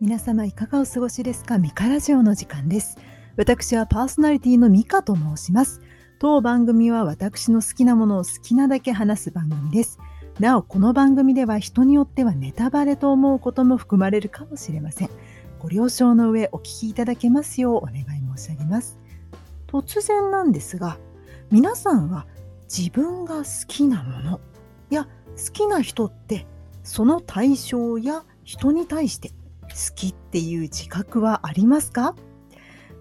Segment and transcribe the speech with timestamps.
[0.00, 1.58] 皆様いかがお過ごしですか？
[1.58, 2.96] ミカラジオの時間です。
[3.36, 5.82] 私はパーソナリティのミカと申します。
[6.18, 9.98] 当番組は私の好きなものを好きなだけ話す番組です。
[10.38, 15.10] なおこの番組では人によってはネタバレと思うことも含まれるかもしれません。
[15.58, 18.04] ご了承の上お聞きいただけますようお願い
[18.38, 18.98] 申し上げます。
[19.66, 20.96] 突然なんですが
[21.50, 22.26] 皆さんは
[22.74, 24.40] 自分が好きなもの
[24.88, 25.04] や
[25.36, 26.46] 好きな人って
[26.84, 29.32] その対象や人に対して
[29.70, 32.14] 好きっていう自覚はありますか？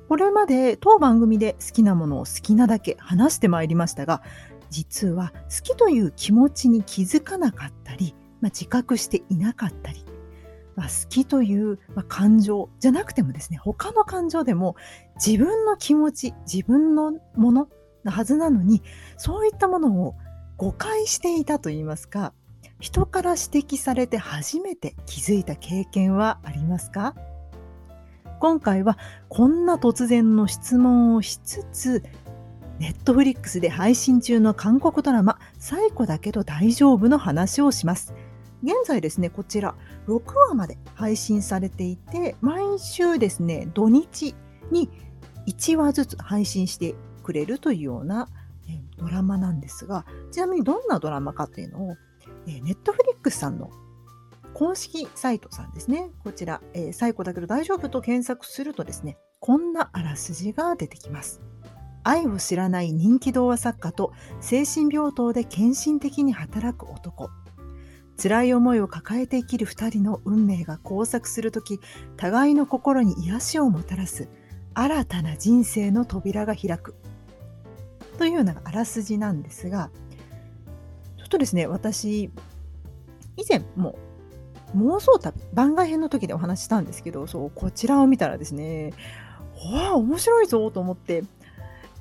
[0.08, 4.24] これまで当番組で好きなものを好きなだけ話してまいりましたが
[4.72, 10.04] 実は好きという気持ちに気づかなかったり、まあ、自覚していなかったり、
[10.76, 14.76] まあ、好きという、ま、感情じゃなくてもですね他の感情でも
[15.24, 17.70] 自分の気持ち自分のもの
[18.04, 18.82] なはずなのに
[19.18, 20.16] そういったものを
[20.58, 22.34] 誤解していたといいますか
[22.80, 27.14] 人から指摘されて初めて気づいた経験はありますか？
[28.40, 32.04] 今回はこんな突然の質問をしつつ
[32.80, 38.14] ネットフリックスで配信中の韓国ドラマ「最古だけど大丈夫」の話をします。
[38.64, 39.76] 現在ですねこちら
[40.08, 44.36] 6話まで配信されていて毎週ですね土日
[44.72, 44.90] に
[45.48, 48.28] 1話ずつ配信してくれるというような
[48.98, 51.96] ドラマなんですがちなみにどんなドラマかというのを
[52.62, 53.72] ネットフリックスさんの
[54.54, 56.12] 公式サイトさんですね。
[56.24, 61.42] こちら、えー、最古だけど大丈夫と検索するとですね、こんなあらすじが出てきます。
[62.04, 67.30] 愛を知らない人気童話作家と精神病棟で献身的に働く男。
[68.22, 71.80] 辛い思いを抱えて生きる2人の運命が交錯するとき、
[72.18, 74.28] 互いの心に癒しをもたらす
[74.74, 76.96] 新たな人生の扉が開く。
[78.18, 79.90] というようなあらすじなんですが、
[81.30, 82.32] とですね、私、
[83.38, 83.98] 以前も
[84.76, 88.94] 妄想旅、番外編の時でお話したんですけど、そう、こちらを見たらですね、
[89.74, 91.24] わあ、面白いぞと思って、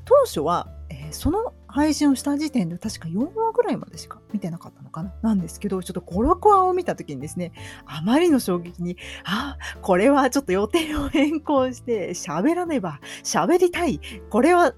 [0.05, 7.53] 当初は、えー、その配信をした時点で確か4話ぐらいまでしか見てなかったのかななんですけど、ちょっと5、6話を見た時にですね、
[7.85, 14.01] あまりの衝撃に、あ、これはちょっと予定を変更して喋らねば、喋りたい、
[14.31, 14.77] これは好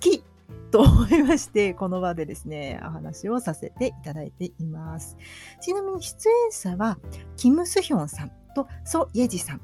[0.00, 0.24] き
[0.74, 5.16] と思いまして、 この場でですね、お話をさせていただいています。
[5.60, 6.98] ちなみに出演者は、
[7.36, 9.60] キム・スヒョンさんとソ・イェジさん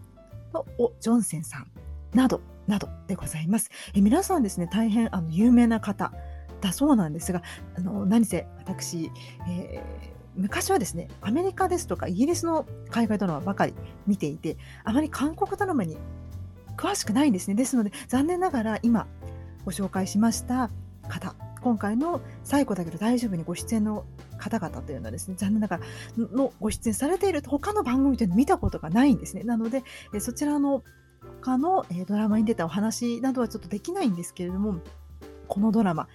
[0.52, 1.66] とオ・ジョンセンさん
[2.14, 3.70] など、などでございます。
[3.92, 6.12] え皆さんですね、大変あの有名な方
[6.60, 7.42] だそうなんですが、
[7.76, 9.10] あの何せ私、
[9.48, 13.74] えー昔はですね、アメリカですとかイギリスの海外ドラマばかり
[14.06, 15.98] 見ていて、あまり韓国ドラマに
[16.76, 17.56] 詳しくないんですね。
[17.56, 19.08] ですので、残念ながら今
[19.64, 20.70] ご紹介しました
[21.08, 24.04] 方今回の最後だけど大丈夫にご出演の
[24.38, 25.82] 方々というのはですね残念ながら
[26.16, 29.42] のご出演されている他の番組というのを見たことがないんですね。
[29.42, 29.82] なので
[30.20, 30.82] そちらの
[31.42, 34.80] 他のドラマに出たお話などはちょっとできないんですけれども
[35.48, 36.08] このドラマ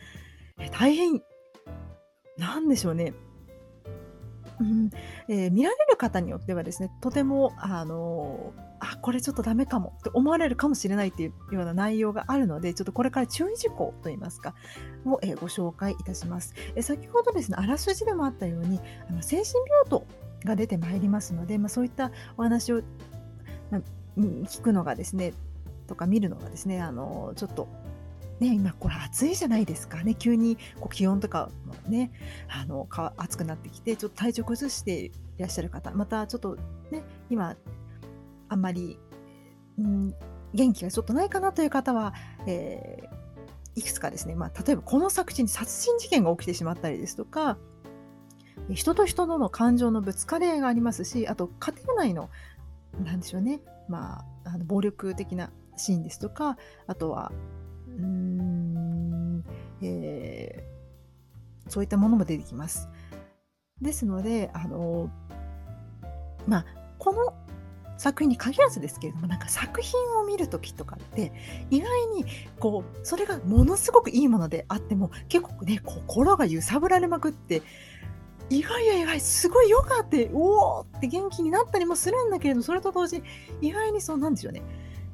[0.72, 1.22] 大変
[2.38, 3.14] なんでしょうね。
[4.60, 4.90] うん
[5.28, 8.54] えー、見られる方によってはですねとてもあの
[8.92, 14.54] あこれちょっとダメかもって思われるかもしれないっていうような内容があるのでちょっとこれから注意事項といいますか
[15.06, 18.80] を、え、ご紹介いたします、え、先ほどですねあらすじでもあったように
[19.10, 19.48] あの精神
[19.88, 20.06] 病棟
[20.46, 22.82] が出てまいりますので、まあ、そういったお話を、
[23.72, 23.82] まあ、
[24.20, 25.34] 聞くのがですね
[25.88, 27.68] とか見るのがですねあのちょっと
[28.40, 30.14] ね、今これ暑いじゃないですかね。
[30.14, 32.12] 急にこう気温とかもね
[32.50, 32.86] あの
[33.16, 36.58] 暑くなってきてちょっと体調崩していらっしゃる方またちょっと
[36.92, 37.56] ね今
[38.56, 38.98] あんまり、
[39.78, 40.16] うん、
[40.54, 42.14] 元気がちょっとないかなという方は、
[42.48, 47.58] えー、いくつかですね、まあ、例えばこの作品に殺人事件が起きてしまったりですとか
[48.70, 52.30] 人と人との感情のぶつかり合いがありますしあと家庭内の
[53.04, 56.58] なんでしょうね、まあ、あの暴力的なシーンですとか
[56.88, 57.34] あとは
[57.90, 59.44] うん、
[59.82, 62.90] えー、そういったものも出てきます。
[63.82, 65.10] ですので、あの、
[66.48, 66.66] まあ、
[66.98, 67.34] この
[67.98, 71.32] 作品に限らずですけれどもなんか作品を見る時とかって
[71.70, 72.26] 意外に
[72.60, 77.62] こうそれがものすごくいいものであっても結構ね心が揺さぶられまくって
[78.50, 83.24] 意外や意外すごいよかっておおって元気になったりもするんだけれどそれと同時に
[83.70, 84.62] 意外にそうなんでしょうね、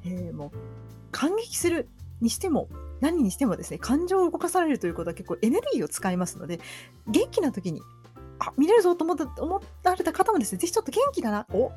[0.06, 0.52] えー、もう
[1.12, 1.90] 感激する
[2.20, 2.68] にしても
[3.00, 6.60] 何にしてもですね感情を動かされるということは結構エネルギーを使いますので
[7.08, 7.82] 元気な時に
[8.40, 9.62] あ見れるぞと思った思わ
[9.96, 11.72] れた方もですねぜひちょっと元気だなお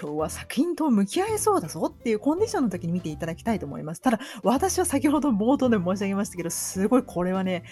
[0.00, 4.00] 今日は作品と向き合えそうだぞっていうコンディションの時に見ていただきたいと思います。
[4.00, 7.64] ただ、私は先ほど冒頭で申し上げましたけど、すごいこれはね、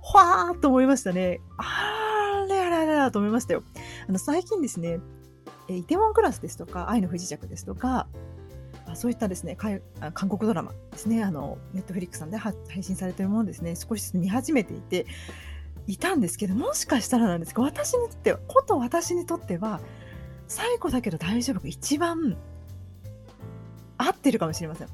[0.00, 1.40] ほわーっと思いましたね。
[1.58, 3.62] あーれあれあれと思いましたよ。
[4.08, 5.00] あの、最近ですね、
[5.68, 8.08] えイテウォンクラスですとか、愛の不時着ですとか、
[8.94, 9.80] そういったですね、韓
[10.28, 15.06] 国ドラマですね、あの、ネットフリックスさんで配信されているものですね、少しずつ見始めていて、
[15.86, 19.80] いたんですけど、もしかしたらなんですが、私にとっては、こと私にとっては、
[20.50, 22.36] 最後だけど大丈夫が一番
[23.96, 24.88] 合ってるかもしれません。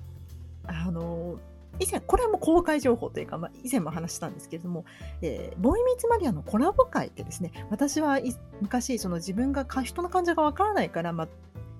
[0.64, 1.38] あの、
[1.81, 4.85] 以前、これはもう公開情報というか、まあ、以前も話したんですけれども、
[5.23, 8.19] えー、ボイミーツマリアのコラボ会ってですね、私は
[8.61, 11.29] 昔、その自分が人の感情がわからないから、まあ、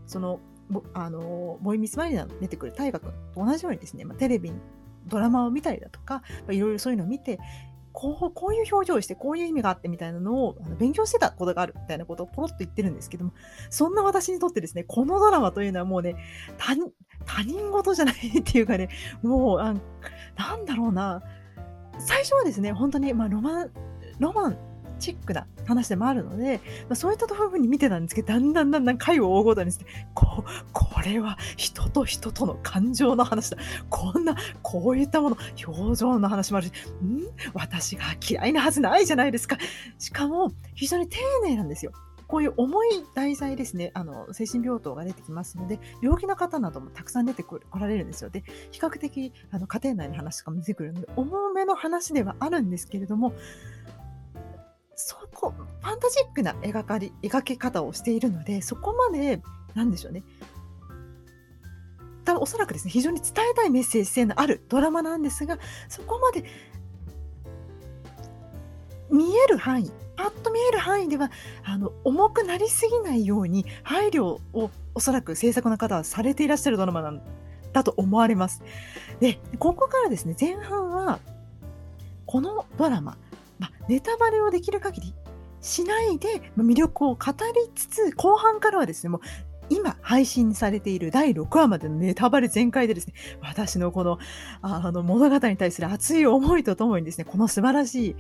[0.07, 0.41] その、
[0.95, 4.53] あのボイミスマリナの出てくる大河君と同じようにですね、まあ、テレビ
[5.07, 7.39] ドラマを見たりだとか、まあ、いろいろそういうのを見て
[7.99, 13.33] こうこういう表情をしてこういう意味があってみたいなのをあの勉強してたことがあるみたいなことをポロッと言ってるんですけども
[13.71, 16.15] そんな私にとってですねこのドラマというのはもうね
[16.59, 18.91] 他人事じゃないっていうかね
[19.23, 19.75] もうあ
[20.37, 21.23] なんだろうな。
[21.99, 23.71] 最初はですね本当にまあロマン
[24.19, 24.59] ロマン
[24.99, 33.59] チックな話でもあるので、まあ、そういったふうに見てたんですけど、だんだんだんだん回を追うごとにして、ここれは人と人との感情の話だ。
[33.91, 36.73] こんな、こういったもの、表情の話もあるし、
[37.03, 37.23] ん？
[37.55, 39.59] 私が嫌いなはずないじゃないですか。
[39.99, 41.93] しかも、非常に丁寧なんですよ。
[42.29, 48.31] こういう重い題材ですね、あの精神病棟が出てきますので、病気の方などもたくさん出てこられるんですよ。
[48.31, 48.43] で、
[48.73, 53.33] 比較的あの家庭内の話とかも出てくるので、重めの話ではあるんですけれども、
[54.97, 59.43] そこ、ファンタジックな描かり、描き方をしているので、そこまで、
[59.75, 60.25] なんでしょうね。
[62.25, 65.59] 多分おそらくですね、非常に伝えたいメッセージ性のあるドラマなんですが、
[65.89, 66.45] そこまで
[69.11, 71.31] 見える範囲、パッと見える範囲では、
[71.63, 77.21] あの、重くなりすぎないように配慮をおそらく制作の方はされていらっしゃるドラマなん
[77.75, 78.63] だと思われます。
[79.21, 81.21] で、ここからですね、前半は、
[82.25, 83.19] このドラマ、
[83.59, 85.15] まあ、ネタバレをできる限り
[85.61, 89.21] しないで魅力を語りつつ後半からはですねもう
[89.69, 94.19] 今配信されている第6話までのネタバレ全開でですね、私のこの
[94.63, 98.17] あの物語に対する熱い思いとともにですね、この素晴らし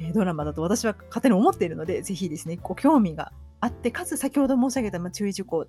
[0.00, 5.66] いドラマだと私は勝手に思っているので、ぜひですね、ご興味があって、かつ先ほど申し上げた注意事項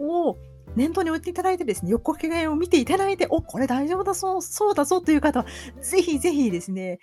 [0.00, 0.36] を
[0.74, 5.46] 念頭に置いていただいてですね、横掛けを見ていただいて、お、これ大丈夫だそう、そうだぞという方は、
[5.80, 6.98] ぜひぜひですね、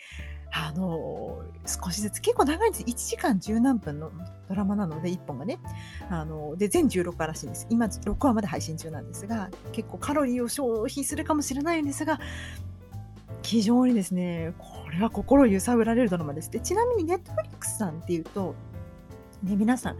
[0.52, 4.12] あの少しずつ結構長いんです1時間十何分の
[4.48, 5.60] ドラマなので1本がね
[6.10, 12.20] あので全16話らしいんです今6話まで配信中なんですが結構カロリーを消費するかもしれないんですが
[13.44, 18.56] 非常にですねこれは心揺さぶられるドラマですでちなみにネットフリックスさんっていうと、
[19.44, 19.98] ね、皆さん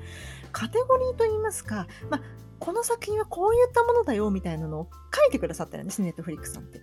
[0.52, 2.22] カテゴリーといいますか、まあ、
[2.58, 6.82] この作品はこういったものだよみたいなのを書いてくださってるんですネットフリックスさんって。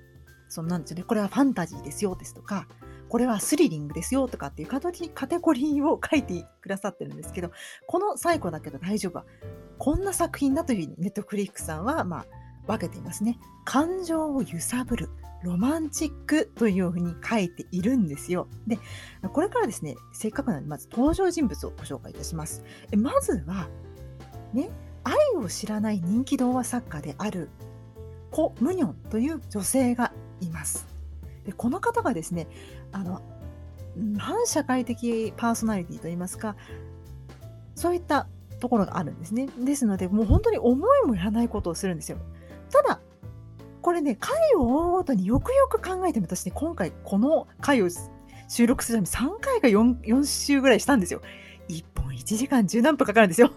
[0.48, 1.02] そんなんですよね。
[1.02, 2.68] これはファンタジーですよですとか、
[3.08, 7.50] これはスリリングですよとかっていうカテゴリーを書いてくださってるんですけど、
[7.86, 9.24] この最後だけど大丈夫は、
[9.78, 12.26] こんな作品だというふうにネットフリックさんは、まあ、
[12.66, 13.38] 分けていますね。
[13.64, 15.08] 感情を揺さぶる、
[15.42, 18.48] ロマンチックというふうに書いているんですよ。
[18.66, 18.78] で、
[19.32, 22.64] これからですね、せっかくなので、まず登場人物をご紹介いたします。
[22.96, 23.68] まずは、
[24.52, 24.70] ね、
[25.04, 27.48] 愛を知らない人気童話作家である
[28.32, 30.96] コ・ムニョンという女性がいます。
[31.44, 32.48] でこの方がですね
[32.92, 33.22] あの
[34.18, 36.56] 反社会的パーソナリティといいますか
[37.74, 38.26] そういった
[38.60, 39.48] ところがあるんですね。
[39.58, 42.18] ですのでもう本当に思いもやらないことをするんですよ。
[42.70, 43.00] ただ
[43.82, 47.88] これね回を追うごとによくよく考えてみたして、今回この回を
[48.48, 51.20] 収録するために3回か 4, 4週ぐらいしたんですよ。
[51.68, 53.50] 1本1時間十何分かかるんですよ。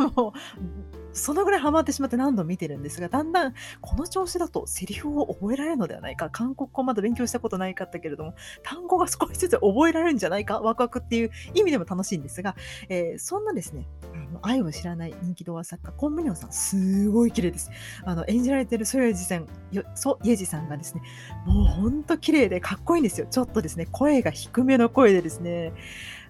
[1.14, 12.56] そのぐらいハマってしまって何度も見てるんですが、だんだんこの調子だとセリフを覚えられるのではないか、韓国語まだ勉強したことないかったけれども、単語が少しずつ覚えられるんじゃないか、ワクワクっていう意味でも楽しいんですが、
[12.90, 17.72] えー、そんなですね、あの愛を知らない人気動画作家、コン・ムニョンさん、すごい綺麗です。
[18.06, 19.48] あの演じられてるソヨジさん、
[19.96, 21.02] ソ・イェジさんがですね、
[21.46, 23.28] もうほんと綺麗でかっこいいんですよ。
[23.30, 25.74] ちょっとですね、声が低めの声でですね、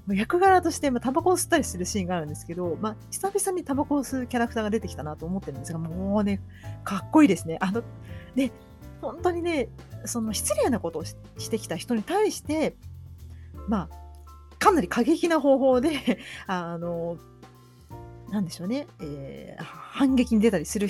[0.07, 6.41] 役柄として、まあ、タバコを吸ったりするシーンがあるんですけど、まあ、久々にタバコを吸うキャラクターが出てきたなと思ってるんですが、もうね、
[6.83, 7.57] かっこいいですね。
[7.61, 7.83] あの、
[8.35, 8.51] で、
[9.01, 9.69] 本当にね、
[10.05, 11.15] その失礼なことをし
[11.49, 12.75] てきた人に対して、
[13.67, 17.17] まあ、かなり過激な方法で、 あの、
[18.29, 20.87] なんでしょうね、えー、反撃に出たりする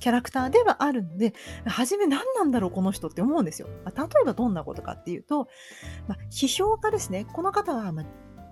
[0.00, 1.34] キャラクターではあるので、
[1.66, 3.68] 初め何なんだろう、この人って思うんですよ。
[3.84, 5.48] まあ、例えばどんなことかっていうと、
[6.08, 7.26] まあ、批評家ですね。
[7.32, 8.06] この方は、まあ、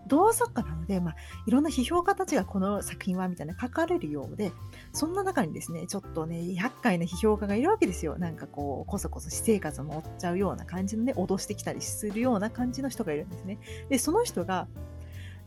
[0.06, 1.14] 童作家なので、まあ、
[1.46, 4.52] いろんな批評家たちがこの作品はみたいな書かれるようで、
[4.92, 8.18] そんな中にですね、ちょっとね、厄介な批評家がいるわけですよ。
[8.18, 13.58] なんかこう、こそこそ私生活を持っちゃうような感じのね、脅してきたりするような感じの人がいるんですね。
[13.88, 14.68] で、その人が、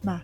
[0.03, 0.23] まあ、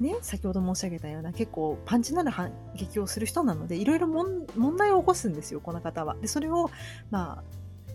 [0.00, 6.16] ね、先ほど申し上げたような結構パンチなる反撃をする人なのでいろいろ問題を起こすんですよこの方は。
[6.20, 6.70] でそれを、
[7.10, 7.44] まあ、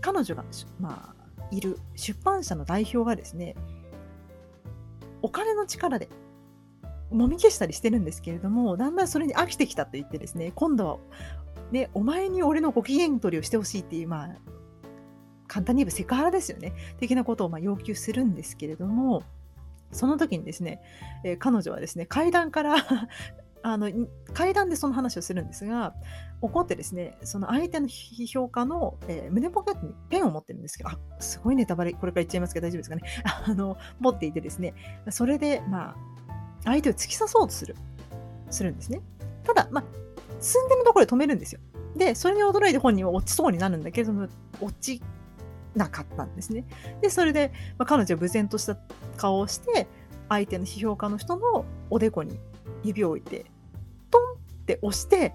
[0.01, 0.43] 彼女が、
[0.81, 3.55] まあ、いる出版社の代表がですね
[5.21, 6.09] お金の力で
[7.09, 10.97] もみ消したりしてるんですけれどもだんだんそれに飽きてきたと言ってですね今度は、
[11.71, 14.29] ね、お前に俺のご機嫌取りをしてほしいっていう、まあ、
[15.47, 19.23] 簡単に言えばセクハラですよね的なことをま要求するんですけれども
[19.93, 20.81] その時にですね、
[21.23, 22.75] えー、彼女はですね階段から
[23.65, 23.89] あの
[24.33, 25.95] 階段でその話をするんですが
[26.41, 33.01] 怒ってですねその相手の批評家の、えー、胸ポケットにペンを持ってるんですけどあすごいネタバレこれから言っちゃいますけど大丈夫ですかね。
[33.47, 34.73] あの持っていてですね
[35.09, 35.95] それでまあ
[36.65, 37.75] 相手を突き刺そうとする
[38.49, 39.01] するんですね。
[39.43, 39.83] ただまあ
[40.39, 41.61] 寸でのところで止めるんですよ。
[41.95, 44.27] でそれに驚いて本人は落ちそうになるんだけれども
[44.59, 45.01] 落ち
[45.75, 46.65] なかったんですね
[47.01, 48.77] でそれで、まあ、彼女は無然とした
[49.17, 49.87] 顔をして
[50.29, 52.39] 相手の批評家の人のおでこに
[52.83, 53.45] 指を置いて
[54.11, 54.21] トン
[54.61, 55.33] って押して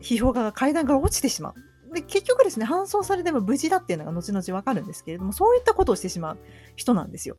[0.00, 1.54] 批評家が階段から落ちてしまう。
[1.94, 6.38] で結局ですね搬送されても無事だっていうのが後々わかるんですけれどもそういったことをしてしまう
[6.74, 7.36] 人なんですよ。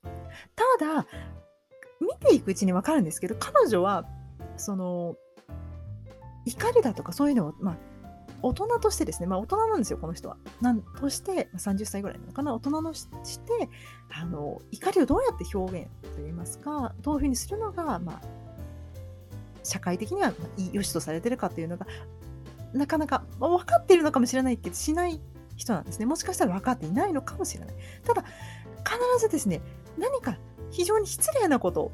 [0.55, 1.05] ただ
[1.99, 4.05] 見ていくうちにわかるんですけど彼女は
[4.57, 5.15] その
[6.45, 7.77] 怒りだとかそういうのを、まあ、
[8.47, 10.37] 大人としてですね、まあ、大人なんですよ、この人は。
[10.61, 13.69] なんとして、30歳ぐらいなのかな、大人のして、
[14.11, 18.21] あの怒りをどうやって表現といいますか、どういうふうにするのが、まあ、
[19.63, 20.31] 社会的には
[20.71, 21.87] 良しとされてるかっていうのが
[22.71, 25.19] なかなか、まあ、分かっているのかもしれないけどしない
[25.55, 26.05] 人なんですね。
[26.05, 27.75] もしかしたら分かっていないのかもしれない。
[28.03, 28.23] ただ
[28.83, 29.61] 必ずですね
[29.97, 30.37] 何か
[30.69, 31.91] 非常に失礼なこと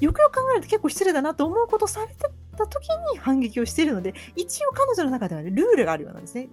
[0.00, 2.14] よくよく考えると結構失礼だなと思うことされて
[2.54, 6.48] た時に反撃をしているので一応彼女の中では、ね、ルールがあるようなんですね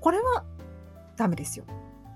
[0.00, 0.44] これは
[1.16, 1.64] ダメですよ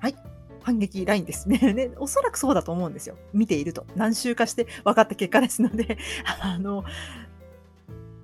[0.01, 0.17] はい
[0.63, 1.91] 反撃ラインですね ね。
[1.99, 3.17] おそらくそうだと思うんですよ。
[3.33, 3.85] 見ていると。
[3.97, 5.99] 何周かして分かった結果ですので、
[6.41, 6.85] あの、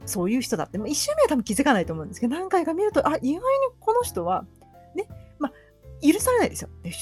[0.07, 3.41] そういう人だって、まあ、1周目は多分気づかないと思うんですけど、何回か見ると、あ、意外に
[3.81, 4.47] この人は、
[4.95, 5.07] ね、
[6.03, 6.69] 許されないですよ。
[6.83, 6.93] で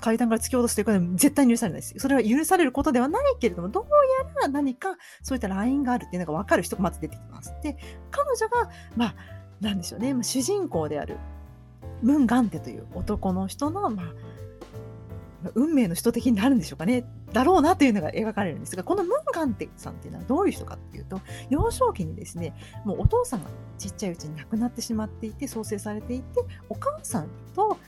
[0.00, 1.94] 階段から突き落とすということは絶対に許されないです。
[1.98, 3.84] それは許されることではないけれども、どう
[4.24, 7.54] やら何かそういったラインがあるっていうのが分かる人がまず出てきます。
[7.62, 7.76] で、
[8.10, 9.14] 彼女が、まあ、
[9.62, 11.16] なんでしょうね、まあ、主人公である
[12.02, 22.54] ムン・ガンテという男の人の、まあ、運命の人的になるんでしょうかねだろうなというのが描かれるんですがこのムンガンテさんっていうのはどういう人かっていうと幼少期にですね
[22.84, 27.78] もうお父さんがちっちゃいうちに亡くなってしまっていて創生されていてお母さんと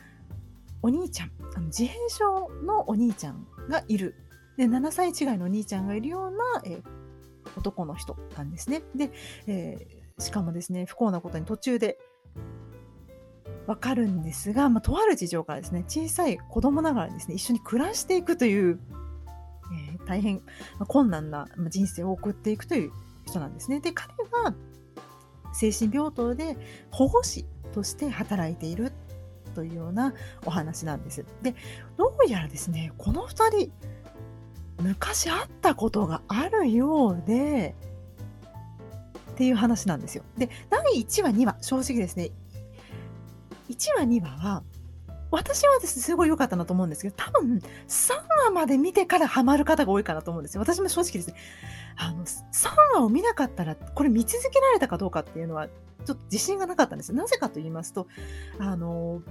[0.85, 4.15] お兄ちゃんあの自閉症のお兄ちゃんがいる。
[4.59, 6.37] で7歳違いのお兄ちゃんがいるような、
[6.67, 6.83] えー、
[7.57, 8.83] 男の人なんですね。
[8.95, 9.11] で、
[9.47, 11.99] えー、しかもですね不幸なことに途中で
[13.67, 18.79] わかるんですが、まあ、とある事情からですね小さい子供ながらですね一緒に暮らしていくという、
[19.91, 20.43] えー、大変
[20.87, 22.93] 困難な人生を送っていくという
[23.27, 23.81] 人なんですね。
[23.81, 24.13] で彼
[24.45, 24.55] が
[25.55, 26.59] 精神病棟で
[26.91, 28.93] 保護士として働いている。
[29.55, 31.25] というようなお話なんです。
[31.43, 31.55] で
[31.97, 33.73] どうやらですねこの2人
[34.83, 37.75] 昔会ったことがあるようで
[39.33, 40.25] っていう話なんですよ。
[40.37, 42.31] で第1話2話正直ですね
[43.71, 44.63] 1話2話は
[45.35, 48.13] 私はですね、すごい良かったなと思うんですけど、多分3
[48.45, 50.61] 話まで見てからハマる方が多いかなと思うんですよ。
[50.61, 51.35] 私も正直ですね、
[51.97, 52.39] あの、3
[52.95, 57.13] 話を見なかったら、これ見続けられたかどうかっていうのは、ちょっと自信がなかったんです。
[57.13, 58.07] なぜかと言いますと、
[58.61, 59.23] あの、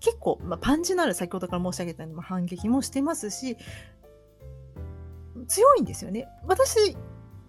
[0.00, 3.58] 結構、まあ、パンチのある先ほどから申し上げたように反撃もしてますし、
[5.46, 6.26] 強いんですよね。
[6.46, 6.96] 私、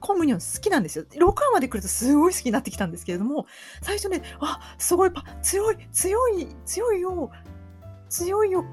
[0.02, 1.06] コムニョン好きなんですよ。
[1.06, 3.46] 6話まで来るとすごい好きになってきたんですけれども、
[3.82, 7.32] 最初ね、あ、すごい、強い、強い、強いよ、
[8.10, 8.66] 強いよ、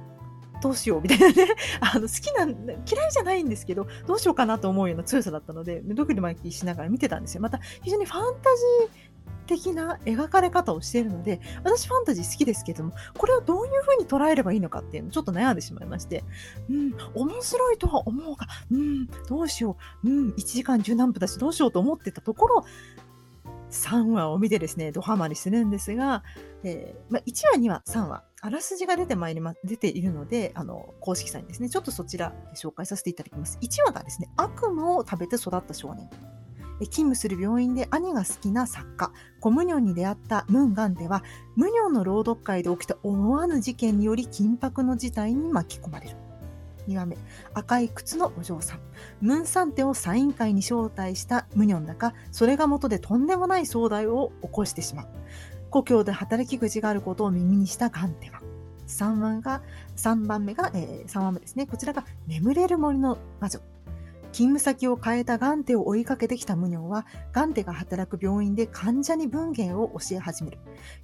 [0.61, 1.47] どうしようみたいなね、
[1.80, 7.40] あの好きな、嫌いじゃないんですけど、どうしようかなと思うような強さだったので、ドキドキしながら見てたんですよ。
[7.40, 9.08] また、非常にファンタジー、
[9.47, 16.25] 的な描かれ方をしているので、私ファンタジー好きですけども、これをどういうふうに捉えればいいのかっていうのをちょっと悩んでしまいまして、
[16.68, 22.64] うん、面白いとは思うが、うん、どうしよう、うん、1時間十何分だしどうしようと思ってたところ、
[23.70, 26.23] 3話を見てですね、ドハマりするんですが、
[26.64, 33.58] えー、まあ、1話、2話、3話、あらすじが出てまいりま、出ているので、あの、公式サインですね、ちょっとそちら紹介させていただきます。
[33.61, 36.08] 1話がですね、悪夢を食べて育った少年。
[36.87, 41.23] 勤務する病院で兄が好きな作家コムニョンに出会ったムンガンでは
[41.56, 46.16] 無尿の朗読会で起きた思わぬ事件により緊迫の事態に巻き込まれる。
[46.88, 47.18] 2番目。
[47.54, 48.80] 赤い靴のお嬢さん。
[49.20, 55.06] ムンサンテをサイン会に招待したムニョンだがそれが元でとんでもない壮大を起こしてしまう。
[55.70, 58.40] 故郷で働き口があることを耳にしたガンテは。
[58.87, 59.62] 3番が
[59.97, 61.66] 3番目が、えー、3番目ですね。
[61.66, 63.61] こちらが眠れる森の魔女。
[64.32, 70.58] 勤務先を変えたガンテを追いかけてきたムニョンは、ガンテが働く病院で患者に文芸を教え始める。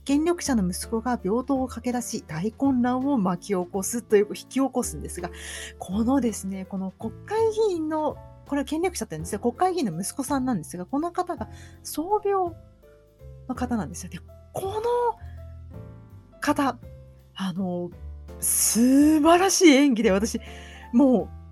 [0.04, 5.30] 権力者の息子が病棟を駆け出し、大混乱を巻き起こすという、引き起こすんですが、
[5.78, 7.38] このですね、この国会
[7.68, 8.16] 議員の、
[8.46, 9.40] これは権力者って言うんですよ。
[9.40, 11.48] 国会議員の息子さんなんですが、この方が
[11.82, 12.52] 創病
[13.48, 14.10] の方なんですよ。
[14.10, 14.18] で、
[14.52, 16.78] この方、
[17.34, 17.90] あの、
[18.40, 20.40] 素晴らしい演技で私、
[20.92, 21.43] もう、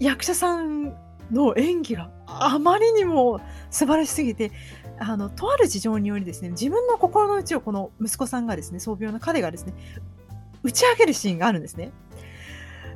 [0.00, 0.96] 役者さん
[1.30, 3.40] の演技があまりにも
[3.70, 4.50] 素晴らしすぎて、
[4.98, 9.74] あの、とある事情によりですね、自分の心の内をこの息子さんがですね、創病の彼がですね、
[10.62, 11.92] 打ち上げるシーンがあるんですね。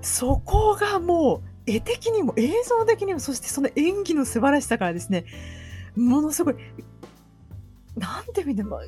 [0.02, 5.24] そこがもう、絵的にも映像的にも、そしてその演技の素晴らしさからですね、
[5.96, 6.54] ものすごい、
[7.96, 8.80] なんて見ても、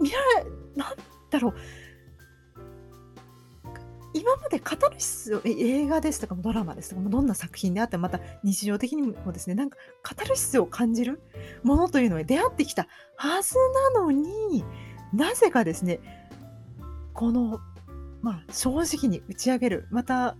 [0.00, 0.44] 見られ、
[0.76, 0.96] なん
[1.30, 1.54] だろう、
[4.14, 11.20] 今までカタルシスを映画ですとかドラマですとかどんな作品であってまた日常的にもですねなんかカタルシスを感じる
[11.62, 13.54] ものというのに出会ってきたはず
[13.94, 14.64] なのに
[15.12, 16.00] なぜかですね
[17.14, 17.60] この
[18.20, 20.36] まあ正直に打ち上げるまた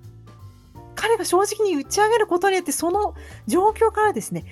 [0.94, 3.14] 彼が正直に打ち上げることによってその
[3.46, 4.44] 状況からですね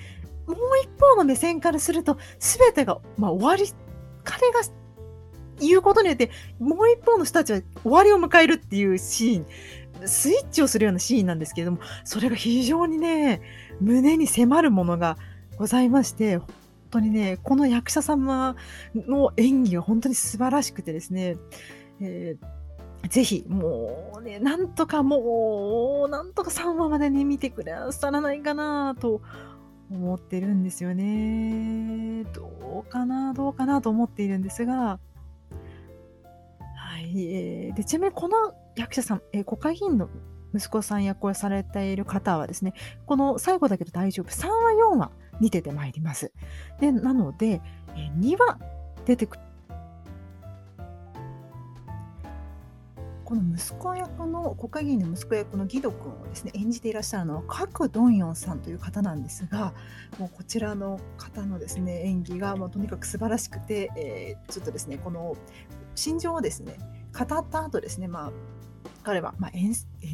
[0.47, 3.71] もう一方の目線からすると全てが、まあ、終わり
[4.23, 4.61] 彼が
[5.61, 9.45] 言うことによって、もう一方の人たちは終わりを迎えるっていうシーン、
[10.07, 13.41] スイッチをするようなシーンなんですけれども、それが非常にね、
[13.79, 15.17] 胸に迫るものが
[15.57, 16.47] ございまして、本
[16.91, 18.55] 当にね、この役者様
[18.95, 21.37] の演技が本当に素晴らしくてですね、
[22.01, 29.21] えー、ぜひ、もうね、なんとかもう、なんとか3話までに見てくださらないかなと
[29.91, 32.23] 思ってるんですよね。
[32.33, 34.99] どうかな、どうかなと思っているんですが、
[37.03, 40.09] えー、でちなみにこの役者さん、えー、国会議員の
[40.53, 42.73] 息子さん役をされている方はですね、
[43.05, 46.31] この最後だけど大丈夫、3話、4話に出てまいります。
[46.79, 47.61] でなので、
[47.95, 48.59] えー、2話
[49.05, 49.43] 出てくる。
[53.31, 59.73] この息子役の国会議員の息子役の義堂君をですね演じていらっしゃるのはカク・ドンヨンさんという方なんですが
[60.19, 65.37] もうこちらの方のですね演技がもうとにかく素晴らしくて、えー、ちょっとですねこの
[65.95, 66.77] 心情をですね
[67.17, 68.31] 語った後ですね、まあ、
[69.03, 69.73] 彼は、まあ、演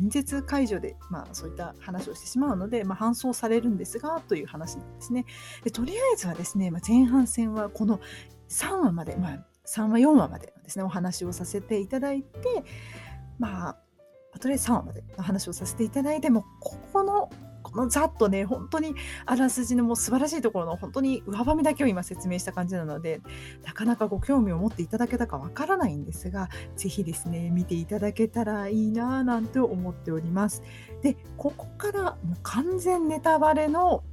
[0.09, 5.25] 説会場で、まあ、そういった話をしてしまうので、まあ、搬送されるんですがという話なんですね。
[5.63, 7.99] でとりあえずはですね、まあ、前半戦はこの
[8.49, 12.63] 3話まで、まあ、3話4話までですねお話をさせていただいて
[13.37, 17.29] まあとりあえず3話までの話をさせていただいてもここの
[17.71, 23.21] このざっとね、本当にあらすじのもう素晴らしいところの本当に上ばみだけを今説明した感じなので、
[23.65, 30.63] なかなかご興味を持っていただけたかわからないんですが、ぜひですね、見ていただけたらいいなぁなんて思っております。
[31.01, 34.03] で、ここからもう完全ネタバレの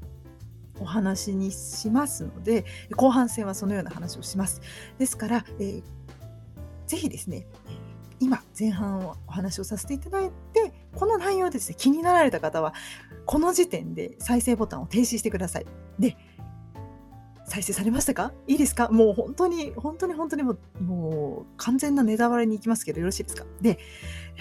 [0.80, 2.64] お話にしますので、
[2.96, 4.60] 後半戦はそのような話をします。
[4.98, 5.82] ですから、えー、
[6.86, 7.46] ぜひですね、
[8.20, 12.72] 今前半お話をさせていただいてこの内容ですね気になられた方は
[13.26, 15.66] この時点で再生ボタンを停止してください。
[15.98, 16.16] で、
[17.46, 18.32] 再生されましたか？
[18.46, 18.88] いいですか？
[18.88, 23.44] もう本当に、本当に本当にもう、もう完全なネタバレに行きますけどよろしいですか？
[23.60, 23.78] で、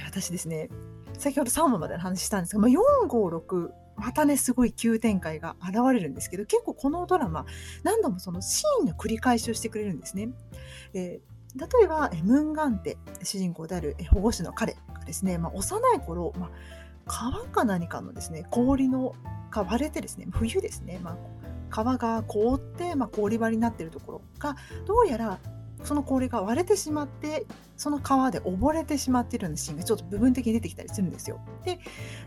[0.06, 0.70] 私ですね、
[1.18, 7.46] 先ほど3話までの話したんですが、まあ、4、5、6、またね、すごい急展開が現れるんですけど、結構このドラマ、
[7.84, 10.30] 何度もそのシーンの繰り返しをしてくれるんですね。
[10.94, 16.52] えー、例えば、ムンガンテ、主人公である保護士の彼がですね、まあ、幼い頃、まあ
[17.06, 19.16] 川か何かのですね氷の
[19.52, 21.18] が割れてですね冬ですね、まあ、
[21.70, 25.40] 川が凍って、まあ、氷割りになっているところがどうやら
[25.84, 31.42] その氷が割れてしまってその川で溺れてしまっているようなシーンがちょっと部分的に出てきたりするんですよ。
[31.66, 31.80] で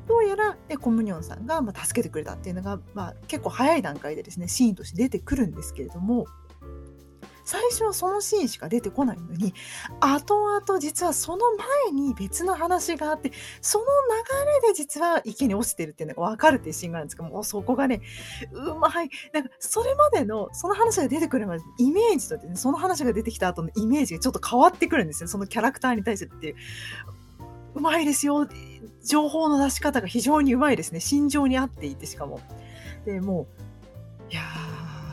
[0.06, 6.26] どうやらでコムニョンさんがま助けてくれたっていうのが、まあ、結構早い段階でですねシーンとして出てくるんですけれども
[7.46, 9.54] 最初はそのシーンしか出てこないのに
[10.00, 11.44] 後々実はその
[11.84, 13.30] 前に別の話があって
[13.60, 18.02] その流れで実は池に落ちてるっていうのが分かるっていうシーンがあるんですけどもうそこがね
[18.52, 26.56] うまいなんかそれまでのその話が出てくるまでイメージと、ね、その話が出てきた後のイメージがちょっと変わってくるんですよそのキャラクターに対してっていう。
[27.76, 28.48] うまいですよ
[29.04, 32.40] 情報の出し方が非常にうまいですね心情に合っていてしかも。
[33.04, 33.46] でも
[34.28, 34.42] ういや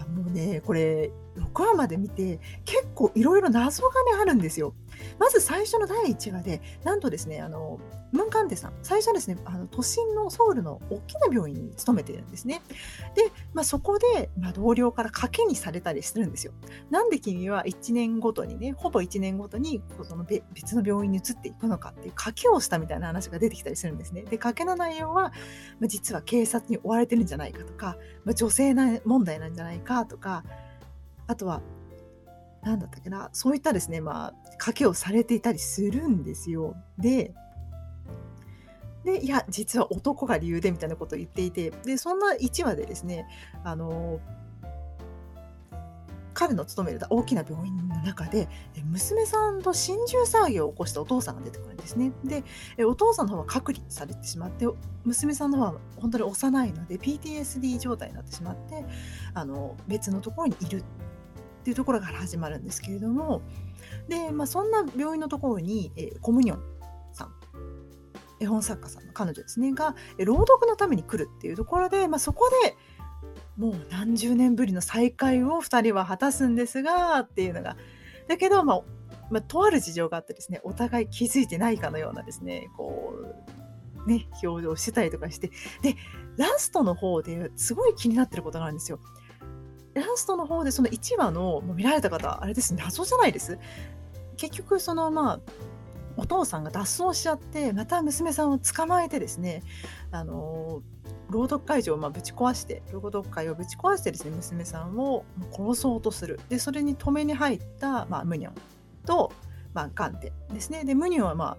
[0.07, 4.75] ーもうねこれ6話まで見て結構いろいろ謎がねあるんですよ。
[5.19, 7.79] まず最初の第1話で、なんとですね、あの、
[8.11, 12.61] ムンカンテさん、最初はですね、あの都心のソウルの大きな病院に勤めているんですね。
[13.15, 16.53] で、まあ、そこで、まあ、同僚から賭けにされたりするんですよ。
[16.91, 24.23] なんで君は1年ごとにね、ほぼ1年ごとにその別の病院に移っていくのかっていう賭けをしたみたいな話が出てきたりするんですね。
[24.23, 25.31] で、賭けの内容は、
[25.79, 30.43] まあ、実は警察に追われてるんじゃないかとか、まあ、女性問題なんじゃないかとか、
[31.27, 31.61] あとは、
[32.63, 36.75] 何だったっけな、そういったですね、まあ、賭けをされていたりするんですよ。
[36.97, 37.33] で、
[39.03, 43.25] で、いや、実は男が理由でみたいなことを言っていて、で、そんな1話でですね、
[43.63, 44.19] あの、
[46.33, 48.49] 彼の勤める大きな病院の中で
[48.83, 52.11] 娘さんと心中騒ぎを起こしたお父さんが出てくるんですね。
[52.23, 52.43] で
[52.85, 54.67] お父さんの方は隔離されてしまって
[55.05, 58.83] 娘さんの方は本当に幼いので PTSD 状態になってしまって
[59.33, 60.83] あの別のところにいる
[61.63, 63.41] っていうところから始まるんですけれども
[64.09, 66.63] で、まあ、そんな病院のところに、えー、コムニョン
[67.13, 67.33] さん
[68.41, 72.75] 絵本作家さんの彼女ですねが朗読のために来るっていうところで、まあ、そこで
[73.55, 77.77] もう何十年ぶりの再会を2人は果たすんですがっていうのが
[78.27, 78.81] だけど、まあ、
[79.29, 83.13] まあ、とある事情があってですねお互い気づいてないかのようなですねこ
[84.05, 85.49] うね表情してたりとかして
[85.81, 85.95] で
[86.35, 88.99] ラストの方ですごい気になってることがあるんですよ。
[90.01, 93.59] ラストの方でその1話のもう見られた方あれです謎じゃないです。
[94.37, 95.39] 結局そのまあ
[96.15, 99.63] お父さんが脱走しちゃってまた娘さんを捕まえてですね
[100.11, 100.81] あの
[101.29, 106.39] 朗読会場をまぶち壊して朗読会をぶち壊してですね娘さんを殺そうとする。
[106.49, 108.53] でそれに止めに入った、まあ、ムニョン
[109.05, 109.31] と、
[109.73, 110.83] まあ、ガンテですね。
[110.83, 111.57] でムニョンは、ま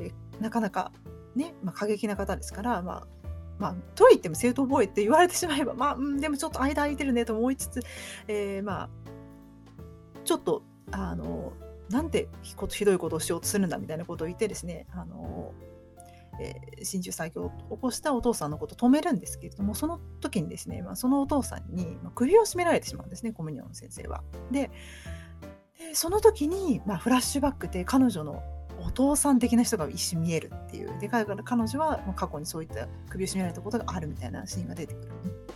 [0.00, 0.92] あ、なかなか
[1.36, 3.17] ね、まあ、過激な方ですから、まあ
[3.58, 7.80] まあ、とはいっても正当防衛って言われてしまえば、まあ、うん、でもちょっと間空いてるねと思いつつ、
[8.28, 8.88] えー、まあ、
[10.24, 11.52] ちょっと、あの、
[11.90, 15.52] なんてひどいことをしようとするんだみたいなことを言ってですね、あの、
[16.40, 24.22] えー、心中作業を起こしたお父さんのことを止めるんですけれども、その時にですね、まあ、そのお父さんに、ま、首を絞められてしまうんですね、コミュニオン先生は。
[24.50, 24.70] で、
[25.78, 28.42] でその時に、まあ、フラッシュバックで彼女の
[28.80, 30.98] お父さん的な人が一瞬見えるっていう。
[30.98, 35.12] で、彼女は過去にそういった首を絞められたことがあるみたいなシーンが出てくる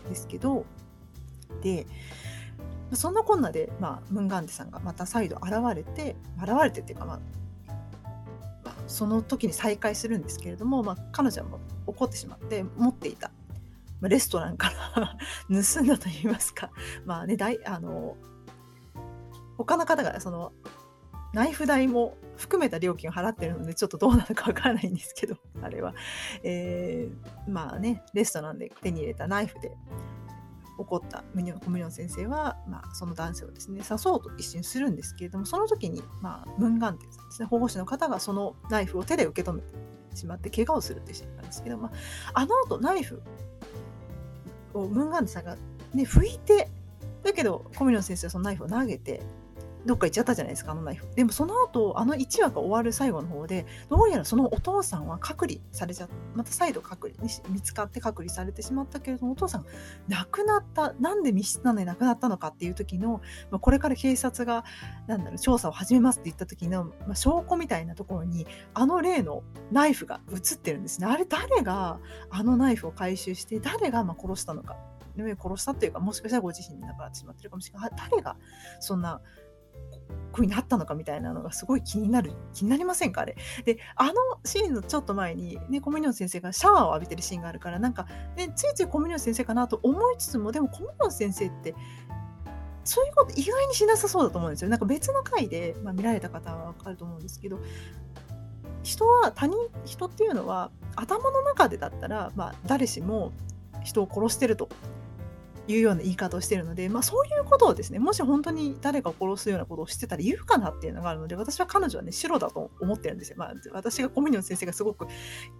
[0.06, 0.64] んですけど、
[1.62, 1.86] で、
[2.94, 7.20] そんなこんなで、まあ、ムンガンデさんがまた再度現れて、現れてっていうか、まあ、
[8.64, 13.30] まあ、その時に再会するんですけれども、まあ、彼女はもう怒ってしまって持っていた、
[14.00, 15.16] まあ、レストランから
[15.48, 16.70] 盗んだといいますか、
[17.04, 18.16] まあね、大あの
[19.56, 20.52] 他の方がその
[21.32, 25.94] ナイフ代も含めた料金を払ってるのでちょっとどうなのかわからないんですけど あれは、
[26.42, 29.72] えー、まあねレストランで手に入れたナイフで
[30.78, 43.22] 怒ったムニョコミニョン先生は、まあ、その男性をですね刺そうと一瞬するんですけれどもその時に、まあ、ムンガンテさんですね保護司の方がそのナイフを手で受け止めてしまって怪我をするってシーンなんですけど、まあ、あの後ナイフ
[44.74, 45.56] をムンガンテさんが、
[45.94, 46.68] ね、拭いて
[47.22, 49.22] だけどコミニョン先生はそのナイフを投げて
[49.86, 51.06] どっか行っちゃったじゃないですか、あのナイフ。
[51.14, 59.66] でもその後、あの1話が終わる最後の方で、どうやらそのお父さんは隔離されちゃった、また再度隔離に見つかって隔離されてしまったけれども、お父さん
[60.08, 64.64] 亡くなった、なんで密室なのに亡くなったのかっていう時の、まあ、これから警察が、
[65.06, 71.06] なんだろう、調査を始めますって言った時の、まあ、証拠みたいなところに、あの例のナイフが映ってるんですね。
[71.06, 71.98] あれ誰が
[72.30, 74.76] あのナイフを回収して、誰がま殺したのか。
[75.16, 77.90] 殺したというか、もしかしたらご自身に亡くなってしまってるかもしれない。
[77.96, 78.36] 誰が
[78.80, 79.20] そんな
[80.32, 83.36] 風になったのかみたいなのがすごい気になる気になりませんかあれ？
[83.64, 84.12] であの
[84.44, 88.06] シーンのちょっと前に、ね、コミュニオン先生がシャワーを浴びてるシーンがあるからなんか、
[88.36, 91.74] ね、ついついコミュニオン先生かなと思いつつもでもコミュニオン先生って
[92.84, 94.70] そういうこと意外にしなさそうだと思うんですよ。
[94.70, 97.60] なんか別の回で、まあ、見られた方は分かると思うんですけど
[98.82, 103.32] 人は他人人っていうのは頭の中でだったら、まあ、誰しも
[103.84, 104.70] 人を殺してると。
[105.68, 113.36] いうような言い方をしているので、まあ、そういうことをですねもし本当に誰かを殺すようなことをしてたら言うかなっていうのがあるので私は彼女はね白だと思ってるんですよ。
[113.38, 115.06] まあ、私がコミュニオン先生がすごく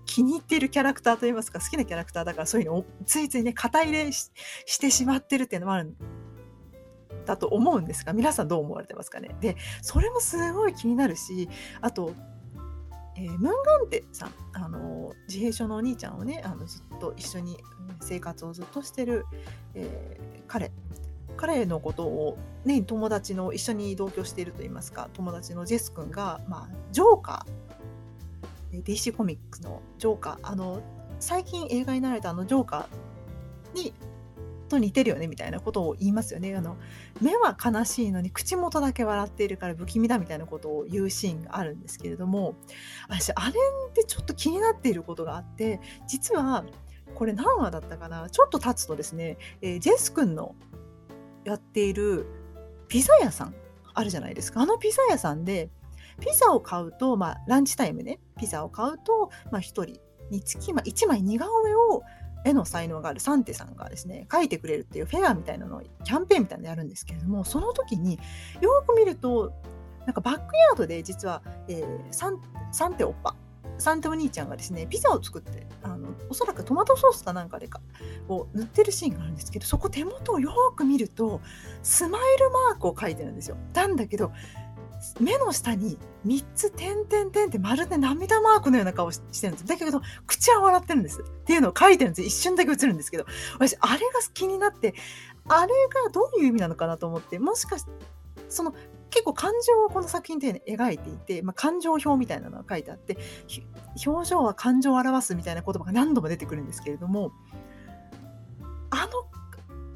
[0.07, 4.31] 気に入っているキャラクターといいますか好きなキャラクターだからそういうのをついついね肩入れし
[4.81, 5.97] てしまってるっていうのもあるん
[7.25, 11.49] だと思うんですが皆さんどう思われてますかねでそれもすごい気になるし
[11.81, 12.15] あと
[13.16, 17.59] えー、ムンガンテさん、あの自閉症のお兄ちゃんをねあのずっと一緒に
[18.01, 19.27] 生活をずっとしてる、
[19.75, 20.70] えー、彼。
[21.37, 28.83] 彼のことを、ね、友達の一緒に同居しているといいますか友達のジェス君が、まあ、ジョーカー。
[28.85, 30.38] DC コミックのジョーカー。
[30.42, 30.83] あの
[31.20, 33.94] 最近映画になられたあのジョーカーに
[34.73, 36.55] と似てるよねみたいなことを言いますよね。
[36.57, 36.77] あの
[37.21, 42.57] 目は悲しいのに口元だけ笑っているから不気味だみたいなことを言うシーンがあるんですけれども
[43.09, 46.65] 私あれってちょっと気になっていることがあって実は
[47.15, 50.55] これ何話だったかなちょっと経つとですね、えー、ジェス君の
[51.45, 52.27] やっている
[52.89, 53.55] ピザ屋さん
[53.95, 54.63] あるじゃないですか。
[54.63, 55.71] あのピザ屋さんで
[56.21, 58.21] ピザを買うと、まあ、ランチタイムね。
[58.39, 59.87] ピザを買うと、まあ、1人
[60.31, 62.03] につき、まあ、1枚似顔絵を
[62.45, 68.19] 絵の才能があるサンテさんがですね描いてくれるっていうフェアみたいなのをキャンペーンみたいなのやるんですけれどもその時に
[68.61, 69.53] よく見ると
[70.07, 72.41] なんかバックヤードで実は、えー、サン
[72.73, 73.37] サンテオッパ
[73.79, 77.81] サンテお兄ちゃんがですねピザを作ってあのおそらくトマトソースかなんかでか
[78.29, 81.41] を塗ってるシーンがあるんですけどそこ手元をよく見ると
[81.83, 83.57] スマイルマークを描いてるんですよ。
[83.75, 84.33] なんだけど
[85.21, 89.67] 目の下に3つ点々点ってまるで涙マークのような顔してるんです。
[89.67, 91.23] だけど、口は笑ってるんです。
[91.23, 92.27] っていうのを書いてるんです。
[92.27, 93.27] 一瞬だけ映るんですけど、
[93.59, 94.95] 私、あれが気になって、
[95.49, 95.73] あれ
[96.05, 97.91] がどういう意味なのかなと思って、もしかして、
[98.49, 98.75] その
[99.11, 103.19] 結構感情をこの作品で描いていて、まあ、感情表みたいなのが書いてあって
[104.07, 107.33] 表情は感情を表すみたいな言葉が何度も出てくるんですけれども
[108.91, 109.32] あの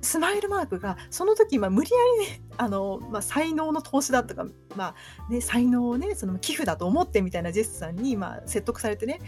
[0.02, 4.94] スマイルマークがその時、まあ、無理やりね あの、まあ、才能の投資だとか、ま
[5.28, 9.20] あね、才能をねその寄付だと思ってみたいなジェスさんに、まあ、説得されてね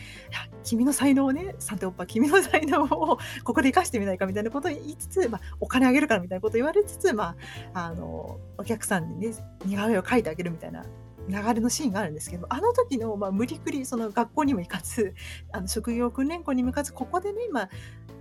[0.63, 7.37] 君の才能をねサンテオッパ君の才能を ここで生かしてみないかみたいなことを言いつつ、まあ、お金あげるからみたいなことを言われつつ、ま
[7.75, 10.85] あ、あのお客さんにね似顔絵を描いてあげるみたいな
[11.29, 15.15] 流れのシーンがあるんですけどあの時の、まあ、無理くりその学校にも行かず
[15.53, 17.69] あの職業訓練校に向かずここでね、まあ、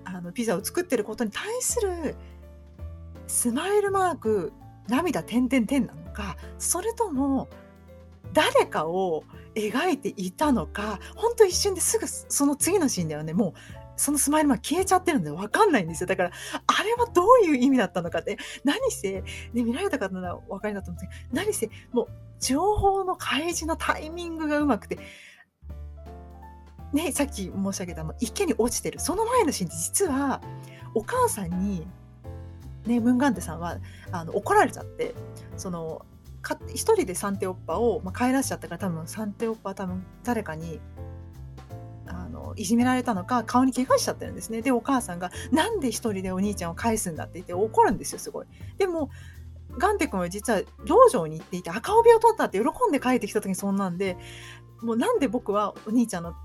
[0.03, 2.15] あのピザを作ってることに対する
[3.27, 4.53] スマイルマーク
[4.87, 7.49] 涙点々点なのかそれとも
[8.33, 9.23] 誰かを
[9.55, 13.33] 描いていたのかほんと一瞬ですぐその次のシーンではね。
[13.33, 13.53] もう
[13.99, 16.07] そのスマイルマーク消えちゃってるんで分かんないんですよ。
[16.07, 16.31] だから
[16.67, 22.07] あれはどういう意味だったのかって何せ、ね、見られた方ならお分かりだと思うんですけど何せもう
[22.39, 24.99] 情報の開示のタイミングがうまくて
[26.93, 28.99] ねさっき申し上げた池に落ちてる。
[28.99, 30.41] その前のシーンって実は
[30.93, 31.87] お母さんに
[32.87, 33.77] ね、ムンガンテさんは
[34.11, 35.13] あの怒られちゃって
[35.57, 36.05] その
[36.41, 40.79] か一人でサンテオッパを、まあ、帰らしちゃったから多分サンテオッパは多分誰かに
[42.05, 48.47] あのいじめられたのか顔に怪我しちゃってるんですねでお母さんが「なんで一人でお兄ちゃんを返すんだ」って言って怒るんですよすごい。
[48.77, 49.09] でも
[49.77, 54.17] ガンテ君は実は道場に行っていて赤帯を取ったって喜んで帰ってきた時にそんなんで
[54.81, 56.35] もうなんで僕はお兄ちゃんの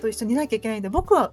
[0.00, 1.32] と一緒にいなきゃいけないんだ僕は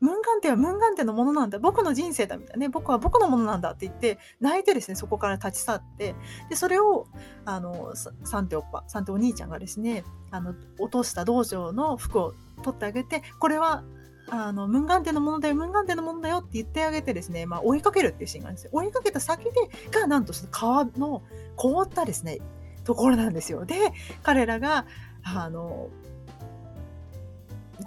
[0.00, 1.58] ムンガンテはムンガンテのものなんだ。
[1.58, 2.60] 僕の人生だみたいな。
[2.60, 6.14] ね僕は僕のものなんだって言って泣いてですねそこから立ち去って。
[6.48, 7.06] でそれを
[7.44, 7.92] あの
[8.24, 13.84] サンテオッパサンテお兄ちゃんがですねあの落とした道場の服を取ってあげてこれは
[14.30, 18.70] あのムンガンテのものだよムンガンテのものだよって言ってあげてですね、まあ、追いかけるっていうシーンがあるんですよ。
[18.72, 19.50] 追いかけた先で
[19.90, 21.22] がなんと川の
[21.56, 22.38] 凍ったですね
[22.84, 23.64] ところなんですよ。
[23.64, 24.86] で彼らが
[25.22, 25.88] あの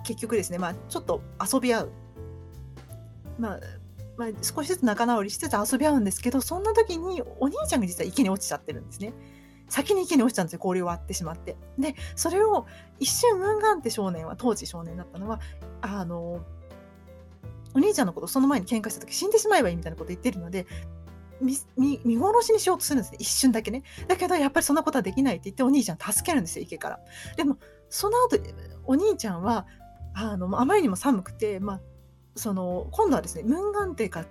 [0.04, 1.22] 結局ですね、まあ、ちょっと
[1.54, 1.92] 遊び合う。
[3.40, 3.60] まあ、
[4.18, 9.14] まあ、少しずつ仲直りしつつ遊び合うんですけどそんな時にお兄ちゃんが実は池に落ちちゃってるんですね。
[9.68, 11.56] 先に池に落ちたんですよ氷を割ってしまって。
[11.80, 12.66] でそれを
[13.00, 15.40] 一瞬ムンガンって少年は当時少年だったのは
[15.82, 16.42] あの
[17.74, 20.66] お兄ちゃんのことその前に喧嘩した時死んでしまえばいいみたいなこと言ってるので
[21.42, 21.58] 見
[22.06, 27.00] 見殺しにしようとするんですね一瞬だけねだけどやっぱりそんなことはできないって言ってお兄ちゃん助けるんですよ池から
[27.36, 27.58] でも
[27.90, 28.38] その後
[28.86, 29.66] お兄ちゃんは
[30.14, 31.82] あのあまりにも寒くて、まあ、
[32.36, 34.26] その今度はですねムンガンテが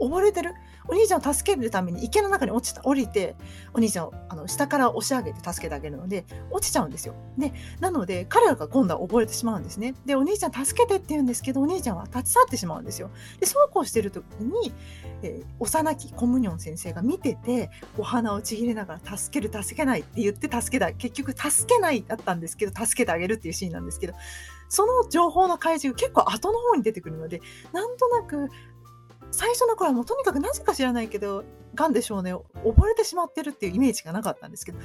[0.00, 0.54] 溺れてる？
[0.90, 3.36] お兄ちゃんを助けるために池の中に落ちた降りて
[3.74, 7.14] お兄ちゃんをあの下から押し上げて助けてあげるので落ちちゃうんですよ。
[7.36, 9.94] でなので彼らが今度は溺れてしまうんですね。
[10.06, 13.10] でお兄ちゃん助けてって言うんですけどお兄ちゃんは立ち去ってしまうんですよ。
[13.38, 14.72] でそうこうしてる時に、
[15.22, 24.14] えー、幼きコムニョン先生が見ててお花をちぎれながら助ける助けないって言って助けた結局助けないだったんですけど助けてあげるっていうシーンなんですけど
[24.70, 28.48] その情報の開示が結構後の方に出てくるのでなんとなく
[29.30, 34.78] 最初の頃はもうとにかくなぜか知らないけどがんでしょうね溺れてしまってるっていうイメージがなかったんですけど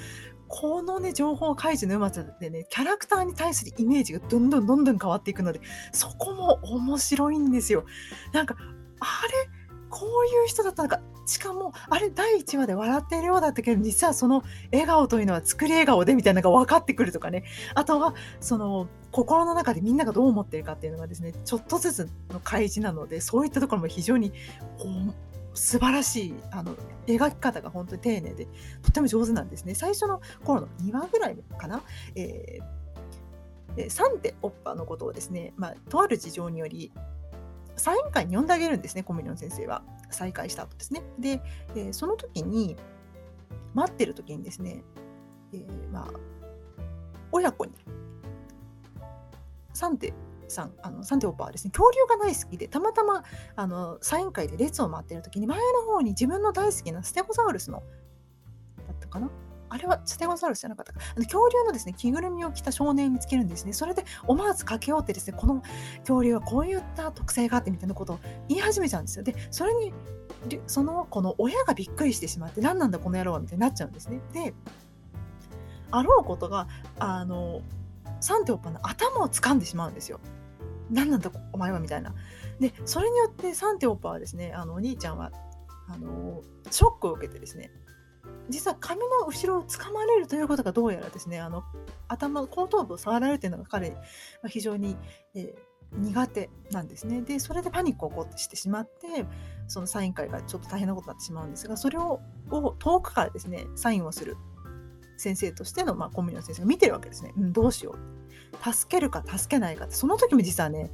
[0.47, 7.85] このね情報開示のうまさでねキャラクターに対するイメージがどんどんどんどん変わっていくのでそこも面白いんですよ。
[8.33, 8.55] なんか
[8.99, 9.62] あれ
[9.93, 10.99] こういう人だったのか。
[11.27, 17.43] しかもあれ第1話で笑っているようだったけど実はその笑顔というのは作り笑顔でみたいなのが分かってくるとかね。
[17.75, 24.33] あとはその心の中でみんながどう思ってるかっていうのがですねちょっとずつの開示なのでそういったところも非常に
[25.53, 26.75] 素晴らしいあの
[27.05, 28.47] 描き方が本当に丁寧で
[28.81, 29.75] とても上手なんですね。
[29.75, 31.83] 最初の頃の2話ぐらいかな、
[32.15, 36.91] えー、サンテオッパのことをですね、まあ、とある事情により
[37.75, 39.83] サイン会に呼んであげるんですねコミュニョン先生は。
[40.13, 41.03] 再開した後ですね。
[41.19, 41.41] で、
[41.75, 42.77] えー、その時に
[43.73, 44.83] 待ってる時にですね、
[45.51, 46.11] えー、まあ
[47.31, 47.73] 親子に
[49.73, 50.13] サンテ
[50.47, 53.23] さんあのサンテオッパーはですね恐竜が大好きでたまたま
[53.55, 57.81] あのサイン会で列を待ってる時に前の方に自分の大好きなステゴサウルスの
[58.87, 59.31] だったかな
[59.73, 60.99] あれはステゴサウルスじゃなかったか。
[61.15, 63.73] あの恐竜のですね着ぐるみを着た少年を見つけるんですね。
[63.73, 65.63] それで思わず駆け寄ってですねこの
[66.01, 69.23] 恐竜はこういった特性があってみたいなことを言い始めちゃうんですよ。
[69.23, 69.91] でそれに
[70.67, 74.21] その子の親がびっくりしてしまって何なんだこの野郎はみたいになっちゃうんですね。
[74.31, 74.53] で
[75.89, 76.67] あろうことが
[76.99, 77.61] あの
[78.19, 80.19] サンテオッパの頭を掴んでしまうんですよ。
[80.91, 82.13] 何なんだお前はみたいな。
[82.59, 85.31] でそれによってサンテオッパはですねあのお兄ちゃんは
[85.87, 87.71] あのショックを受けてですね
[88.49, 91.63] 実は髪の後ろを掴まれるということがどうやらですねあの
[92.07, 93.91] 頭後頭部を触られるというのが彼
[94.41, 94.97] は非常に、
[95.33, 97.21] えー、苦手なんですね。
[97.21, 99.25] でそれでパニックを起こってしてしまって
[99.67, 102.19] そのサイン会がちょっと大変なことになってしまうんですがそれを
[102.51, 104.35] を遠くからですねサインをする
[105.17, 108.73] 先生としての、まあ、コンビニの先生が見てるわけですね、うん、どうしよう。
[108.73, 110.91] 助けるか助けないかってその時も実はね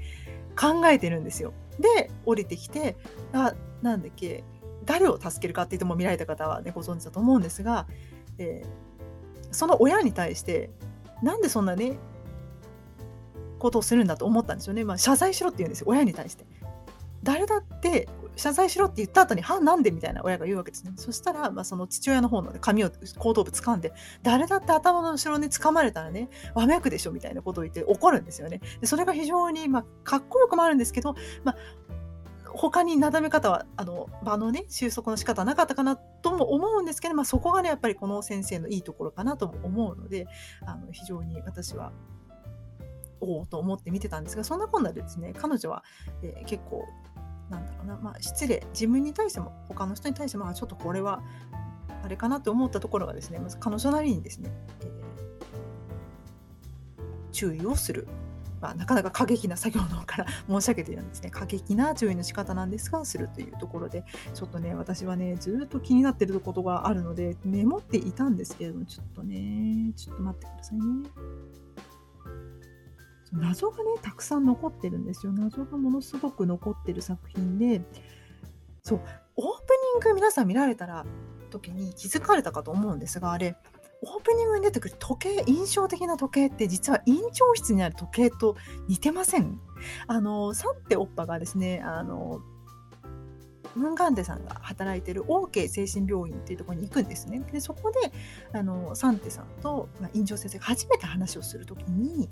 [0.59, 1.53] 考えてるんですよ。
[1.79, 2.97] で降りてきて
[3.33, 4.43] あなんだっけ
[4.85, 7.87] 誰を助けるかって言っても見られた方はねご存知だと思うんですが、
[8.37, 10.69] えー、その親に対して
[11.21, 11.97] なんでそんなね
[13.59, 14.85] ことをするんだと思ったんですよね。
[14.85, 16.45] まあ、謝罪しろって言うんですよ親に対して。
[17.21, 18.07] 誰だって
[18.39, 20.93] 謝罪しろって言った後に、は、なんでみたいな親が言うわけですね。
[20.95, 23.91] そしたら、まあ、その父親の方の、髪を、後頭部掴んで、
[24.23, 28.61] 誰だって頭の後ろに掴まれたらね、わめくでしょみたいなことを言って怒るんですよね。
[28.79, 31.55] でそれが非常に、まあ、かっこよくもあるんですけど、まあ、
[32.53, 40.27] 他になだめ方はあの場のね収束の仕方はなかったかなとも思うんですけど、まあ、そこがねやっぱりこの先生のいいところかなとも思うので
[40.65, 41.91] あの非常に私は
[43.21, 45.83] おおと思って見てたんですがそんなこんなでですね彼女は、
[46.23, 46.85] えー、結構
[47.49, 51.21] なんだろうな、まあ、失礼自分に対しても他の人に対してもちょっとこれは
[52.03, 54.89] あれかなと思ったところがですねまず彼女なりにですね、えー、
[57.31, 58.07] 注意をする、
[58.61, 71.09] まあ、なかなか過激な作業の方から 申し上げているんですね過激な注意の仕方なんですがするというところでちょっとね私はねずっと気になってることがあるのでメモっていたんですけれどもちょっとねちょっと待ってくださいね。
[73.31, 77.81] 謎がねたくさん残ってるんですよ謎がものすごく残ってる作品で
[78.83, 79.01] そう
[79.35, 81.05] オープニング皆さん見られたら
[81.51, 83.55] 時に気づかれたかと思うんですがあれ
[84.01, 88.55] オープニングに出てくる時計印象的な時計って実は院長室にある時計と
[88.87, 89.59] 似てません？
[90.07, 92.41] あのサンテオッパがですねあの
[93.75, 97.39] ムンガンデさんが働いてる OK 精神病院っていうところに行くんですね。
[97.51, 98.11] でそこで
[98.51, 102.29] あのサンテさんと、まあ、院長先生が初めて話をする時に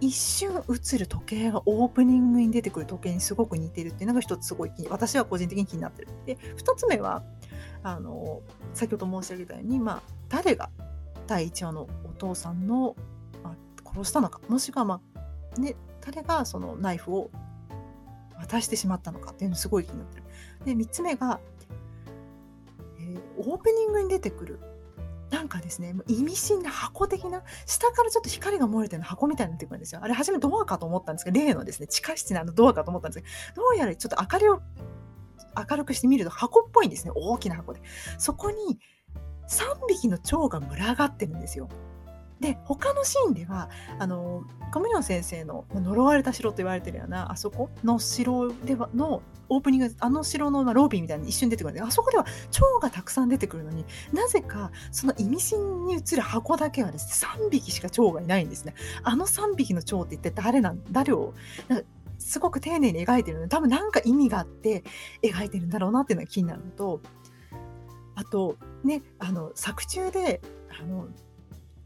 [0.00, 6.08] 一瞬映る時計がオープニングに出てくる時計にすごく似てるっていうのが一つすごい私は個人的に気になってる。
[6.26, 7.22] で2つ目は
[7.82, 8.40] あの
[8.72, 10.70] 先ほど申し上げたように、まあ、誰が
[11.32, 12.94] 第1話のお父さんの、
[13.42, 15.00] まあ、殺したのかもしくは、ま
[15.56, 17.30] あね、誰がそのナイフを
[18.38, 20.24] 渡してしまったのかっていうのすごい気になってる。
[20.66, 21.40] で3つ目が、
[22.98, 24.60] えー、オープニングに出てくる
[25.30, 30.00] なんかですね、意味深な箱的な、下からちょっと光が漏れてる箱みたいになってくるんですよ。
[30.02, 34.60] あれ、初めドアかと思ったんですけど、例のですね、地下室のあのドアかと思ったんですけど、どうやらちょっと明かりを
[35.70, 37.12] 明るくしてみると箱っぽいんですね。
[37.14, 37.80] 大きな箱で。
[38.18, 38.78] そこに
[39.48, 41.68] 3匹の蝶が群がってるんですよ。
[42.42, 58.74] で他のシーンではあのコミュニョン先生の呪われた城と言われてるようなあそこの城ではのオープニングあの城の、まあ、ロビーみたいに一瞬出てくるんであそこでは蝶がたくさん出てくるのになぜかその意味深に映る箱だけはですね3匹しか蝶がいないんですね
[59.04, 61.34] あの3匹の蝶って一体誰なん誰を
[62.18, 64.82] すごく丁寧に描いてるので多分何か意味があって
[65.22, 67.00] 描いてるんだろうなっていうのが気になるのと
[68.14, 70.40] あとねあの作中で
[70.78, 71.08] あの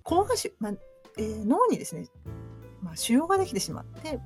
[0.02, 0.72] 膠芽腫、まあ
[1.18, 2.06] えー、脳にですね、
[2.82, 4.18] まあ、腫瘍ができてしまって、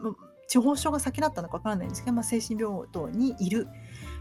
[0.00, 0.12] まあ、
[0.46, 3.68] 地方症が先だったのかわからないんですけど、まあ、精神病棟にいる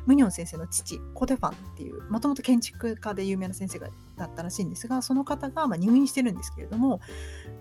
[0.05, 7.01] ムニョン先生の父コデファンっていうもともと建築家で有名な先生がだったらしいんですがその方がまあ入院してるんですけれども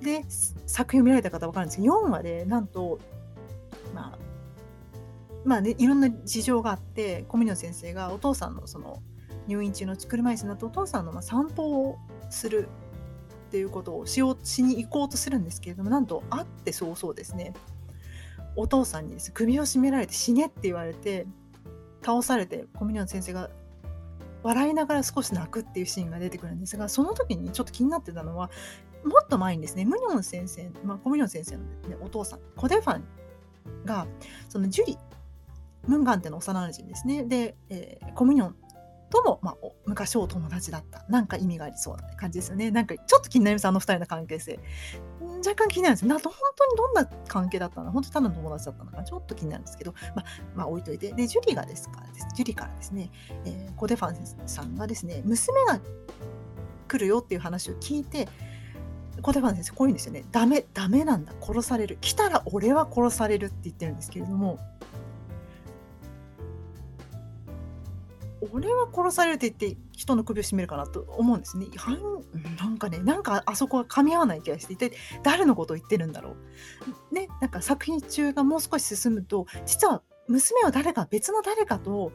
[0.01, 0.25] で
[0.67, 2.99] 作品を見られた方は分かるんですけど4話でなんと
[3.95, 4.19] まあ
[5.45, 9.01] まあね、いろんな事情があってコミュニョン先生がお父さんのその
[9.47, 11.99] 入院中の車椅子になってお父さんのま散歩を
[12.31, 12.69] する
[13.49, 17.53] っていうことをしようしに行こうとするんですけれどもなんと会って早々ですね。
[18.57, 21.27] お父さんにです、ね、首を絞められて死ねって言われて
[22.03, 23.51] 倒されてコミュニョン先生が
[24.43, 28.51] 笑いながら少し泣くっていうシーンが出てくるんですがその時にちょっと気になってたのは
[29.05, 33.05] もっと前にですねムニョン先生、まあ、コミュニョン先生の、ね、お父さんコデファン
[33.85, 34.07] が
[34.49, 34.99] そのジュリ
[35.87, 37.25] ムンガンテの幼馴染ですね。
[37.25, 38.57] で、えー、コミュニョン
[39.11, 41.05] とも、まあ、昔お友達だった。
[41.09, 42.71] なんか意味がありそうな感じですよね。
[42.71, 44.59] なんかちょっと気になりますあの2人の関係性。
[45.47, 47.93] 若干気になるんですな本当にどんな関係だったの？
[47.93, 49.95] 本当ただの友達だったのかちょっと気になるんですけど。
[50.15, 51.13] まあ、まあ、置いといて。
[51.13, 52.01] でジュリがですか？
[52.01, 53.11] らですジュリからですね、
[53.45, 55.81] えー、コデファンさんがですね娘が
[56.89, 58.29] 来るよっていう話を聞いて
[59.23, 60.25] コデファン先生こういうんですよね。
[60.33, 61.33] ダメダメなんだ。
[61.41, 61.99] 殺される。
[62.01, 64.59] 来たら俺は殺されるって言ってるんですけれども
[68.53, 71.67] 俺は殺されるって言って人の首を絞めるかなと思うんですね。
[72.59, 74.93] なんかねなんかあそこは噛み合わない気がして一体
[75.23, 76.37] 誰のことを言ってるんだろ
[77.11, 77.15] う。
[77.15, 82.13] ねなんか作品中がもう少し進むと実は娘は誰か別の誰かと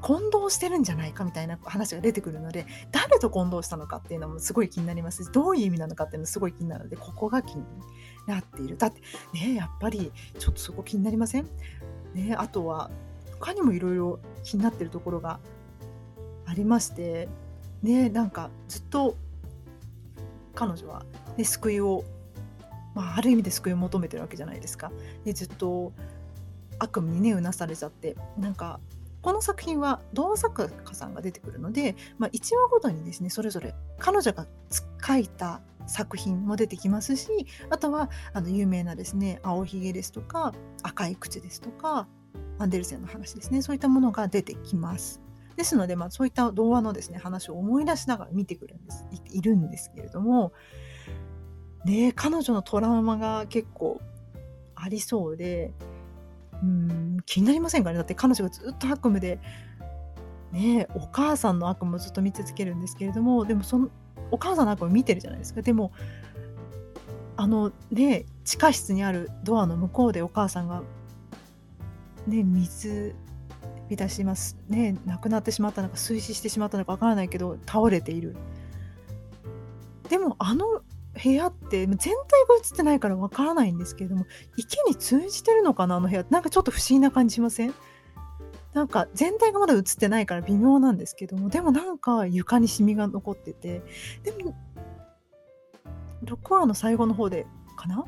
[0.00, 7.64] 混同してるんじゃないかみたいな話が出てくるので誰と混同したのかっていうのもすごい気になりますしどういう意味なのかっていうのもすごい気になるのでここが気に
[8.28, 9.00] なっているだって
[9.34, 11.48] ねやっぱりちょっとそこ気になりません？
[12.14, 12.92] ねあとは
[13.38, 15.40] 他にもいろいろ気になってるところが
[16.46, 17.28] ありまして
[17.82, 19.16] ねなんかずっと
[20.54, 21.04] 彼女は、
[21.36, 22.04] ね、救いを、
[22.94, 24.90] まあ、ある意味で救いを求めてるわけじゃないですか。
[25.24, 25.92] でずっと
[26.80, 28.80] 悪夢にねうなされちゃってなんか
[29.20, 34.46] この作品は童話作家さんが出てくるので、まあ、1話ごとにですねそれぞれ彼女が
[35.04, 42.06] 書いた作品も出てきますしあとはあの有名なですね「青ひげ」ですとか「赤い口」ですとか
[42.58, 43.62] アンデルセンの話ですね。
[43.62, 45.20] そういったものが出てきます。
[45.56, 49.04] ですので、まあ、そういった童話のですね話を思い出しながら見てくるんです。
[49.30, 50.52] いるんですけれども、
[51.84, 54.00] ね、彼女のトラウマが結構
[54.74, 55.72] ありそうで。
[56.60, 57.96] うん気になりませんかね？
[57.98, 59.38] だって彼女がずっと悪夢で、
[60.50, 63.44] ね、お母さんの悪夢をずっと見続けるんですけれども。
[63.44, 63.90] でもその
[64.32, 65.62] お母さんの悪夢見てるじゃないですか。
[65.62, 65.92] でも
[67.36, 70.82] あのね地下室にあるドアの向こうでお母さんが
[72.28, 73.14] ね、水
[73.88, 74.56] 浸します。
[74.68, 78.36] ね亡くなってしまったのか水死してしまったのかわからないけど倒れている。
[80.08, 80.82] でもあの
[81.22, 82.14] 部屋って全体が
[82.62, 84.26] 映ってないからわからないんですけれども
[84.56, 86.24] 池に通じてるのかなあの部屋。
[86.30, 87.74] なんかちょっと不思議な感じしません？
[88.74, 93.82] なんか全体がまだ映ってないから微妙なんですけどもでもなんか床にシミが残ってて。
[94.22, 94.54] でも
[96.24, 98.04] 6話の最後の方でかな？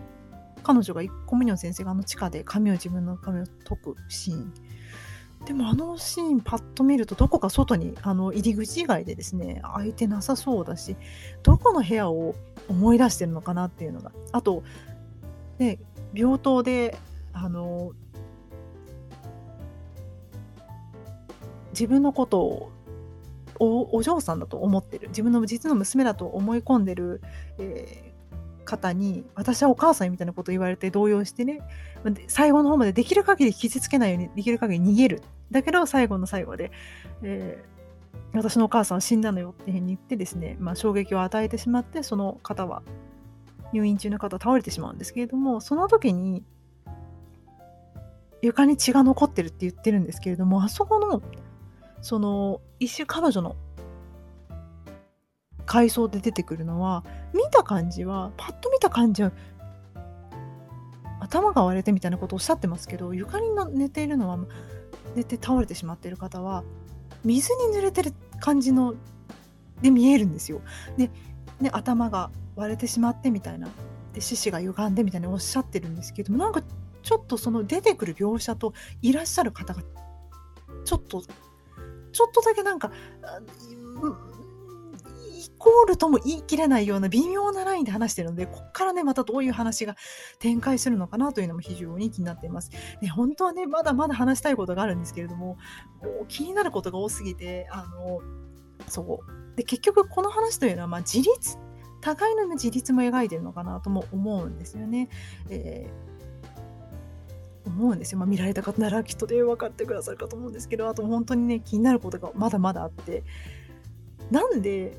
[0.60, 4.52] 彼女がコミュニョン先生があの地下で髪を自分の髪を解くシーン。
[5.44, 10.96] でもあのシーンパッと見るとどこか外にあの入り口以外でですね空いてなさそうだし
[11.42, 12.34] どこの部屋を
[12.68, 14.12] 思い出してるのかなっていうのが。
[14.32, 14.62] あと、
[15.58, 15.78] ね、
[16.12, 16.98] 病棟で
[17.32, 17.92] あの
[21.70, 22.72] 自分のことを
[23.58, 25.08] おお嬢さんだと思ってる。
[25.08, 27.22] 自分の実の娘だと思い込んでる、
[27.58, 28.09] えー
[28.70, 31.60] 方に私はお母さんみたいなこと言われて動揺してね
[32.28, 35.22] 最後の方までできる限り傷つけないようにできる限り逃げる。
[35.50, 36.70] だけど最後の最後で、
[37.22, 42.82] えー、私のお母さんは死んだのよっていうふうに言ってですね、まあ、衝撃を与えてしまってその方は
[43.72, 46.44] 入院中の方は倒れてしまうんですけれどもその時に
[48.42, 51.20] 床に血が残ってるって言ってるんですけれどもあそこの
[52.00, 53.56] その一瞬彼女の
[55.70, 59.30] 階層で出てくるのは見た感じはパッと見た感じは
[61.20, 64.36] 頭が割れてみたいなことをおっしゃってますけど床に寝ているのは
[65.14, 66.64] 寝て倒れてしまっている方は
[67.24, 68.96] 水に濡れてる感じの
[69.80, 70.60] で見えるんですよ。
[70.96, 71.08] で
[71.62, 73.68] で頭が割れてしまってみたいな
[74.12, 76.64] で四肢が歪んでみたいにおっしゃってるんですけどもなんか
[77.04, 79.82] ちょっとその出てくる描写といらっしゃる方が
[80.84, 82.90] ちょっとちょっとだけなんか
[85.60, 89.94] コールとも言い切れないような微妙なラインで話してるので、こっからね、またどういう話が
[90.38, 92.70] 展開するのかなというのも非常に気になっています。
[93.02, 95.58] ね、本当はね、まだまだ話したいことがあるんですけれども、
[96.02, 98.20] も気になることが多すぎて、あの、
[98.88, 99.56] そう。
[99.56, 101.58] で、結局この話というのは、まあ、自立、
[102.00, 105.10] 互いの自立も描いてるのかなとも思うんですよね。
[105.50, 106.10] えー
[107.66, 108.18] 思うんですよ。
[108.18, 113.22] まあ、見られた方ならきっとで分かってくださるかと思うんですけど、あと本当にね、気になることがまだまだあって、
[114.30, 114.96] なんで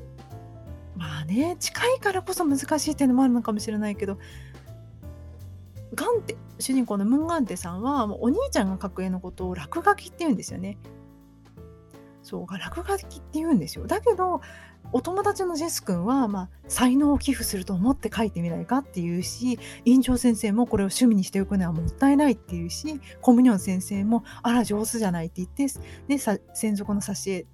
[0.96, 4.18] まあね近いからこそ難しいっていうのもあるのかもしれないけど
[5.94, 10.78] ガンテ主人公のムンガンテさんはもうお兄ちゃんが描く絵のことを落書きって言うんですよね。
[12.22, 13.86] そう落書きって言うんですよ。
[13.86, 14.40] だけど
[14.92, 25.66] お友達のジェス君は、まあ、才能を寄付すると思って書いてみないかっていうし院長先生もこれを趣味にしておくのはもったいないっていうしコミニョン先生もあら上手じゃないって言って
[26.08, 26.18] で
[26.52, 27.46] 専属の挿絵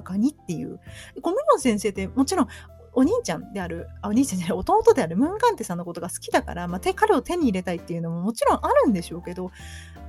[0.00, 0.80] 画家にっていう
[1.22, 2.48] コミュニョン先生ってもちろん
[2.92, 9.50] お兄ちゃんであるあお兄ちゃんじゃない弟であるムンカンテさんのことが好きだから、まあ、彼を手に入れたいっていうのももちろんあるんでしょうけど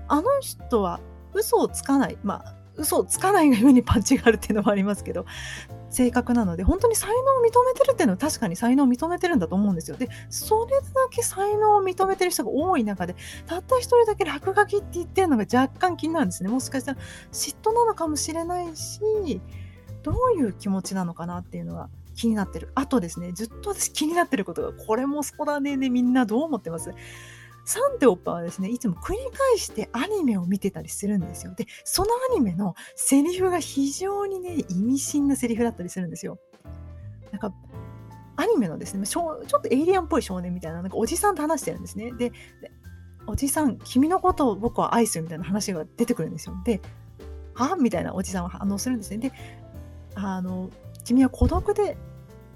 [0.07, 1.01] あの人は
[1.33, 5.25] 嘘をつかないまあ嘘をつかないがゆえにパンチがあるっていうのもありますけど
[5.89, 9.97] 性格なので本当に才能を認めてるっていうのは確かに才能を認めてるんだと思うんですよ。
[9.97, 13.15] でそれだけ才能を認めてる人が多い中で
[13.45, 16.49] たった一人だけ落書きって言ってるのが若干気になるんですね。
[16.49, 16.99] もしかしたら
[17.31, 19.41] 嫉妬なのかもしれないし
[20.03, 22.71] どういう気持ちなのかなっていうのは気になってる。
[22.75, 26.93] あとですねずっと私気になってることがこれもそうだねでみんなどう思ってます？
[27.65, 31.53] サンテオッパはですね、いつも繰り返してアニメを見てたりするんですよ。
[31.53, 36.39] で、そのアニメのセリフが非常にね、意味深なセリフだったりするんですよ。
[37.29, 37.53] なんか、
[38.37, 42.13] アニメのですね、ちょっとエイリアンっぽい少年みたいな、なんかおじさんと話してるんですね。
[42.13, 42.31] で、で
[43.27, 46.55] おじさん、君のことを僕は愛するみたいな話が出てくるんですよ。
[46.63, 46.79] で、
[47.53, 49.17] はみたいなおじさんは反応するんですね。
[49.17, 49.33] で、
[50.17, 50.69] あの、
[51.03, 51.97] 君は孤独で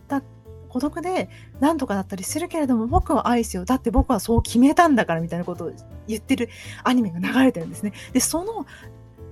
[0.07, 0.21] だ
[0.67, 5.71] 孤独で何とかだったりするけれども僕は愛すよだって僕はそう決めたんだからみたいなことを
[6.07, 6.49] 言ってる
[6.83, 7.93] アニメが流れてるんですね。
[8.13, 8.65] でその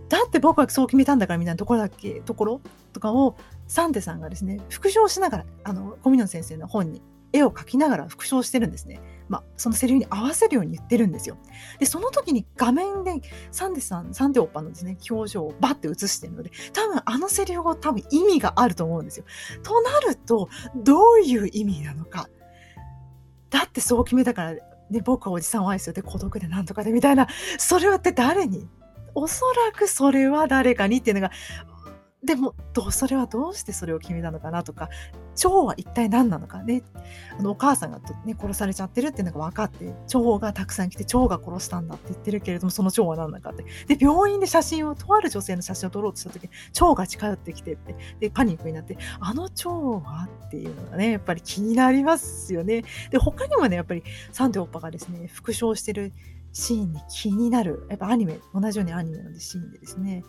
[0.08, 2.62] だって僕はそう決めたんだからみたいなところだっけところ
[2.94, 3.36] とかを
[3.68, 7.02] サンテさんがですね復唱しながらあのコミュニョン先生の本に
[7.32, 9.00] 絵を描きながら復唱してるんですね。
[9.30, 11.38] まあ、そのセリフに合わせるように言ってるんですよ。
[11.78, 13.22] で、その時に画面で
[13.52, 19.26] サンデさん、サンデオッパのですね、表情をバッて映してるので、多分あのセリフが多分意味があると思うんですよ。
[19.62, 22.28] となると、どういう意味なのか。
[23.50, 27.28] だってそう決めたから、ね、僕はおじさんを愛するで孤独でなんとかでみたいな、
[27.58, 28.68] それはって誰に？
[29.16, 31.32] おそらくそれは誰かにっていうのが
[32.24, 34.90] でもどそれはどうしてそれを決めたのかなとか
[35.36, 36.84] 蝶は一体何なのかね。
[37.38, 43.64] あのお母さんが、ね、殺されちゃってるっていうのが分かって蝶がたくさん来て蝶が殺したんだって言ってるけれどもその蝶は何なのかって。
[43.96, 52.84] で病院で写真をとある女性の写真を撮ろうとした時蝶が近寄ってきてってでパニックになってあの蝶はっていうのがねやっぱり気になりますよね。
[53.12, 54.04] で他にもねやっぱり
[54.34, 56.12] サンデオッパがですね復唱してる
[56.52, 57.86] シーンに気になる。
[57.90, 60.24] やっぱアニメ同じようにアニメのシーンでですね。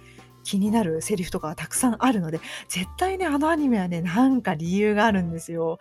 [0.45, 5.78] 気になるセリフとかがたくさんあるので、絶対ね、あのアニメはね、なんか理由があるんですよ。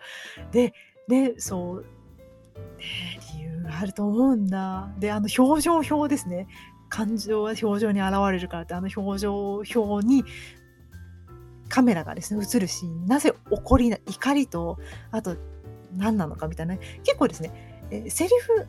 [0.52, 0.74] で、
[1.08, 1.80] で、そう、
[2.78, 4.90] ね、理由があると思うんだ。
[4.98, 6.46] で、あの表情表ですね。
[6.88, 10.24] 感情は表情に現れるからって、あの表情表に
[11.68, 14.78] カメラがですね、映るシーン、なぜ怒りな、怒りと、
[15.10, 15.36] あと
[15.96, 18.66] 何なのかみたいな、結構ですね、えセリフ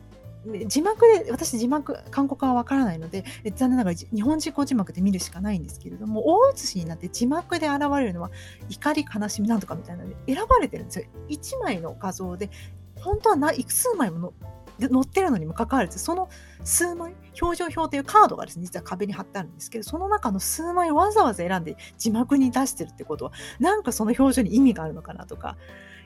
[0.66, 3.24] 字幕で、私字幕、韓国はわからないので、
[3.54, 8.30] 残念ながら日本人語字幕で見るしかないんですけれども、大写しになって字幕で現れるのは、
[8.68, 11.06] 怒り、悲しみなんとかみたいなので選ばれてるんですよ。
[11.28, 12.50] 1枚の画像で、
[12.96, 14.32] 本当はないく数枚も
[14.78, 16.28] 載ってるのにもかかわらず、その
[16.64, 25.56] 数枚、表情表というカードがですね、実は壁に貼ってあるんですけど、その中の数枚をわざわざ選んで字幕に出してるってことは、なんかその表情に意味があるのかなとか、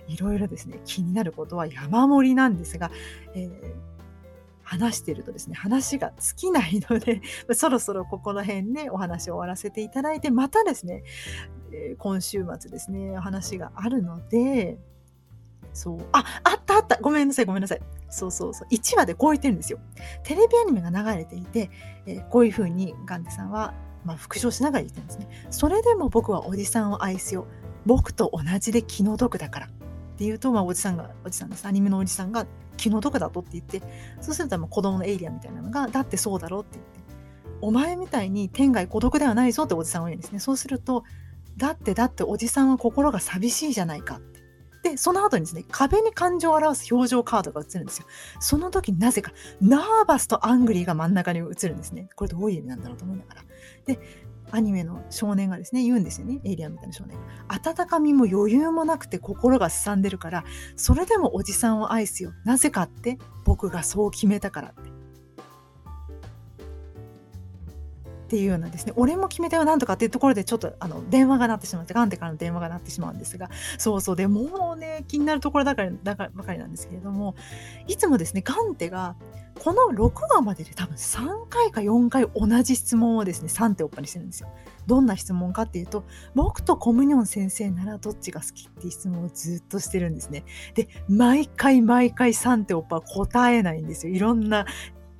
[0.09, 2.91] いろいろですね、気になることは山盛りなんですが、
[3.35, 3.96] えー
[4.67, 7.23] 話してるとですね、話が尽きないので、
[7.55, 11.05] そろそろここの辺ね、お話を終わらせていただいて、またですね、
[11.99, 14.77] 今週末ですね、話があるので、
[15.73, 17.81] そう、あ、あったあったごめんなさい、ごめんなさい。
[18.11, 18.69] そうそうそう。
[18.75, 19.79] 1話でこう言ってるんですよ。
[20.25, 21.71] テレビアニメが流れていて、
[22.05, 23.73] え、こういうふうにガンデさんは、
[24.05, 25.29] まあ、復唱しながら言ってるんですね。
[25.51, 27.47] それでも僕はおじさんを愛すよ。
[27.85, 29.69] 僕と同じで気の毒だから。
[30.17, 31.67] って言うと、まあ、おじさんが、おじさんです。
[31.67, 32.47] アニメのおじさんが
[32.79, 33.83] 気の毒だとって言って、
[34.23, 37.01] そうすると子供のエイリアンみたいなのが、だってそうだろうって言って、
[37.61, 40.39] お前みたいに天外孤独ではないぞっておじさんは言うんですね。
[40.39, 41.05] そうすると、
[41.59, 44.37] だってだっておじさんは心が寂しいじゃないかって。
[44.91, 48.07] で、その後にですね、壁に感情を表す表情カードが映るんですよ。
[48.41, 52.09] その時なぜか、ナーバスとアングリーが真ん中に映るんですね。
[52.15, 53.43] これどういう意味なんだろうと思いながら。
[53.85, 53.99] で、
[54.51, 56.41] アニメの少年がですね、言うんですよね。
[56.45, 57.19] エイリアンみたいな少年。
[57.49, 60.45] 温かみも余裕もなくて心がすさんでるから、
[60.77, 62.33] それでもおじさんを愛すよ。
[62.45, 64.96] なぜかって僕がそう決めたからって。
[68.27, 77.37] っていうようなですね、俺も決めたよなんとかっていうところでちょっとあの電話が鳴ってしまって、ガンテからの電話が鳴ってしまうんですが、そうそうでもうね、気になるところだからだからばかりなんですけれども、
[77.87, 79.15] いつもですね、ガンテが
[79.63, 84.49] この6話までで多分3回か4回同じ質問をですね、3手おっぱにしてるんですよ。
[84.87, 86.05] どんな質問かっていうと、
[86.35, 90.45] 僕とコムニョン先生ならどっちが好きっていう質問をずっとしてるんですね。
[90.75, 94.15] で、毎回毎回3手おっぱは答えないんですよ。
[94.15, 94.67] いろんな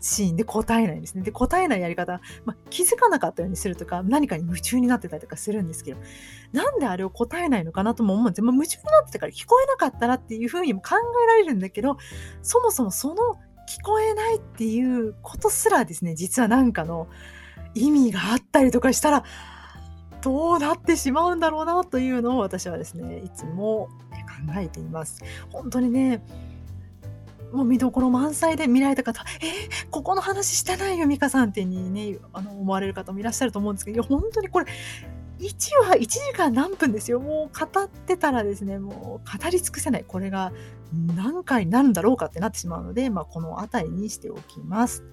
[0.07, 1.23] シーンで答えないんですね。
[1.23, 6.01] で、答えないやり方、まあ、気づかなかったようにするとか、何かに夢中になってたりとかするんですけど、
[6.53, 8.43] なんであれを答えないのかなとも思うんです。
[8.43, 11.97] 夢中になってたから聞こえなかったらっていうふうにも考えられるんだけど、
[12.43, 13.35] そもそもその
[13.69, 17.09] 聞こえないっていうことすらですね、実は何かの
[17.75, 19.25] 意味があったりとかしたら、
[20.23, 23.89] どうなってしまうんだろうなというのを私はですね、いつも
[24.47, 25.23] 考えています。
[25.51, 26.25] 本当にね、
[27.53, 34.67] もう見どころ満載で見られた方、えー、ここの話してないよ、美香さんってにね、あの思われる方もいらっしゃると思うんですけど、いや、本当にこれ、
[35.39, 37.21] 1話1時間何分ですよ。
[37.21, 40.05] もう語ってたらですね、もう語り尽くせない。
[40.07, 40.53] これが
[41.15, 45.05] 何回なんだろうかってなってしまうので、まあ、この辺りにしておきます。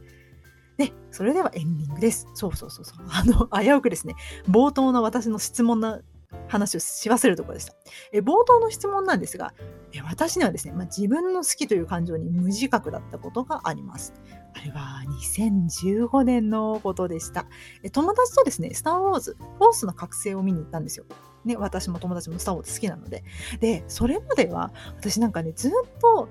[0.77, 2.27] で、それではエンディングです。
[2.33, 3.05] そうそうそうそう。
[3.09, 4.15] あの、危うくですね、
[4.49, 5.99] 冒頭の私の質問な
[6.47, 7.73] 話をし忘れるところでした。
[8.11, 9.53] え冒頭の質問なんですが、
[9.93, 14.13] え私にはですね、まあ、自分の好きという感情に無自覚だったことがあります。
[14.55, 15.03] あれは
[15.37, 17.47] 2015年のことでした。
[17.83, 21.05] え友達とですね、スター・ウォーズ、フォースの覚醒を見に行ったんですよ。
[21.45, 23.23] ね、私も友達もスター・ウォーズ好きなので。
[23.59, 26.29] で、それまでは私なんかね、ずっと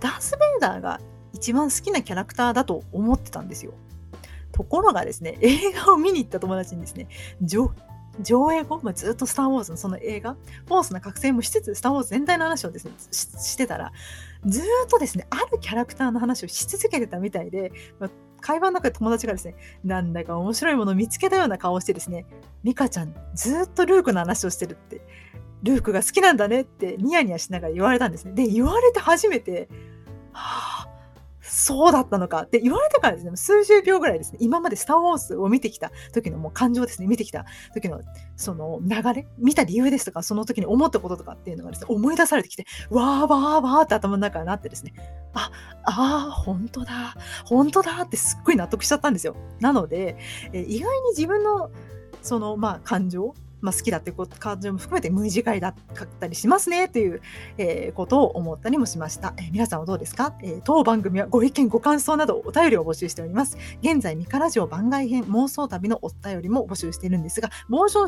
[0.00, 1.00] ダース・ベイダーが
[1.32, 3.74] 一番好きなキャラクターだと思ってたんですよ。
[4.52, 7.08] ところがですね、映画を見に行った友達にですね、
[7.42, 7.70] ジョ
[8.20, 10.36] 上映後、まあ、ずっとスター・ウォーズのその映画、
[10.66, 13.92] フォースの覚醒もしつつ、スター・ウォーズ全体の話をですね、してたら、
[14.46, 18.10] ずっとですね、あるキャラクターの話をし続けてたみたいで、まあ、
[18.40, 22.26] 会話の中で友達がですね、なんだか面白いものを見つけたような顔をしてですね、
[22.62, 25.00] ミカちゃん、ずっとルークの話をしてるって、
[25.62, 28.32] ルークが好きなんだねってニヤニヤしながら言われたんですね。
[28.34, 29.68] で、言われて初めて、
[30.32, 30.93] はあ、
[31.54, 38.00] そうだったのかって言われてからですね、数十秒ぐらいですね、今までスター・ウォーズを見てきた時のもう感情ですね、見てきた時の
[38.36, 44.94] その流れ、見た理由ですとか、その時に思ったこととかっていうのがですね、思い出されてきて、わーわーわーって頭の中になってですね、
[45.32, 45.52] あ、
[45.84, 49.36] ああ、本当だ、本当だってすっごい納得しちゃったんですよ。
[49.60, 50.16] なので、
[50.52, 51.70] え意外に自分の
[52.20, 53.34] そのまあ感情
[53.64, 55.74] まあ、好きだっていう感情も含めて無自戒だっ
[56.20, 57.22] たりしますねという、
[57.56, 59.32] えー、ことを思ったりもしました。
[59.38, 63.56] えー、皆さんはどうですか、えー、当番組はご意見ご感想などお便りを募集しております。
[63.82, 68.06] 現在、ミカラジオ番外編妄想旅のお便りも募集しているんですが、妄想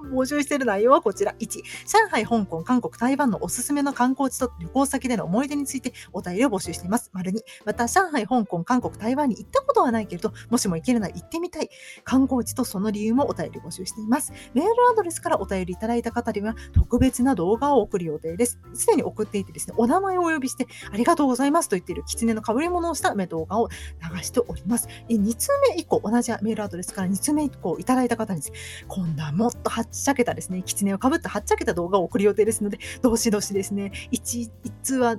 [0.00, 1.34] 募集している内容はこちら。
[1.40, 1.48] 1、
[1.86, 7.10] 上海、香港、韓国、台湾のおすすめの観光地と旅行先での思い出についてお便りを募集しています。
[7.12, 11.70] 丸2、また上海、香港、韓国、台湾に行ったことはないけれど、もしも行けるなら行ってみたい
[12.04, 14.32] 観光地とその理由もお便り募集しています。
[14.54, 18.58] メールアドレスからお便りいただいた方には特別な動画を送る予定です。
[18.74, 24.88] すでに送っていてですね、お名前をお呼びしてありがとうございますと言っている狐の被り物をした動画を流しております。
[25.08, 35.16] 2通目以降、同じメールアドレスから2通目以降いただいた方にです、ね、今度はもっとはっちゃけたですね、狐をかぶったはっちゃけた動画を送る予定ですので、どしどしですね、1, 1通は